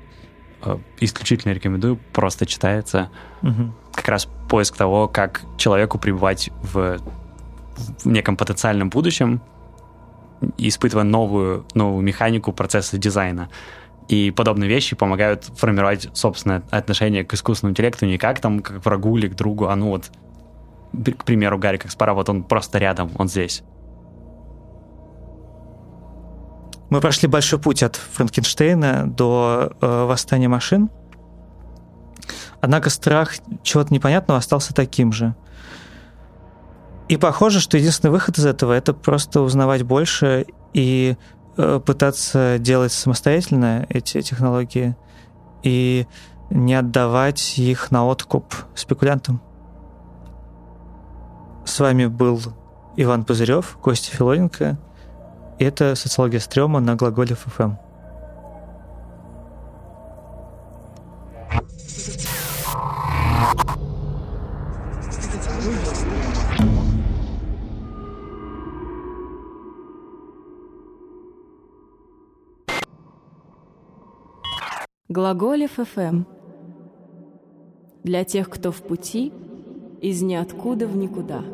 Э, 0.64 0.78
исключительно 1.00 1.54
рекомендую, 1.54 2.00
просто 2.14 2.48
читается. 2.48 3.12
Угу. 3.44 3.74
Как 3.94 4.08
раз 4.08 4.28
поиск 4.50 4.76
того, 4.76 5.08
как 5.08 5.44
человеку 5.58 6.00
пребывать 6.00 6.50
в, 6.64 6.98
в 7.78 8.06
неком 8.06 8.38
потенциальном 8.38 8.90
будущем, 8.90 9.42
испытывая 10.58 11.04
новую, 11.04 11.66
новую 11.74 12.02
механику 12.04 12.52
процесса 12.54 12.98
дизайна. 12.98 13.50
И 14.08 14.32
подобные 14.32 14.70
вещи 14.70 14.96
помогают 14.96 15.46
формировать 15.56 16.10
собственное 16.14 16.64
отношение 16.72 17.26
к 17.26 17.34
искусственному 17.34 17.74
интеллекту 17.74 18.06
не 18.06 18.18
как 18.18 18.40
там 18.40 18.62
как 18.62 18.82
к 18.82 18.86
врагу 18.86 19.18
или 19.18 19.28
к 19.28 19.36
другу, 19.36 19.68
а 19.68 19.76
ну 19.76 19.90
вот, 19.90 20.12
к 20.94 21.26
примеру, 21.26 21.58
Гарри 21.58 21.78
Каспаров, 21.78 22.16
вот 22.16 22.30
он 22.30 22.44
просто 22.44 22.78
рядом, 22.78 23.12
он 23.18 23.28
здесь. 23.28 23.64
Мы 26.90 27.02
прошли 27.02 27.28
большой 27.28 27.60
путь 27.60 27.84
от 27.84 27.98
Франкенштейна 27.98 29.08
до 29.08 29.74
э, 29.82 30.06
восстания 30.06 30.48
машин. 30.48 30.90
Однако 32.62 32.90
страх 32.90 33.36
чего-то 33.62 33.94
непонятного 33.94 34.40
остался 34.40 34.74
таким 34.74 35.12
же. 35.12 35.36
И 37.10 37.16
похоже, 37.16 37.62
что 37.62 37.78
единственный 37.78 38.12
выход 38.12 38.38
из 38.38 38.46
этого 38.46 38.74
это 38.74 38.94
просто 38.94 39.42
узнавать 39.42 39.84
больше 39.84 40.46
и 40.74 41.16
э, 41.56 41.80
пытаться 41.86 42.58
делать 42.60 42.92
самостоятельно 42.92 43.86
эти 43.90 44.22
технологии 44.22 44.96
и 45.64 46.06
не 46.50 46.76
отдавать 46.76 47.58
их 47.58 47.92
на 47.92 48.06
откуп 48.06 48.54
спекулянтам. 48.76 49.42
С 51.66 51.80
вами 51.80 52.06
был 52.08 52.42
Иван 52.98 53.24
Пузырев, 53.24 53.78
Костя 53.82 54.12
Филоненко. 54.12 54.78
И 55.60 55.64
это 55.64 55.96
социология 55.96 56.40
стрёма 56.40 56.80
на 56.80 56.96
глаголе 56.96 57.36
ФФМ. 57.36 57.74
Глаголев 75.10 75.72
ФМ. 75.78 76.26
Для 78.04 78.26
тех, 78.26 78.50
кто 78.50 78.74
в 78.74 78.82
пути, 78.82 79.32
из 80.02 80.22
ниоткуда 80.22 80.86
в 80.86 80.98
никуда. 80.98 81.46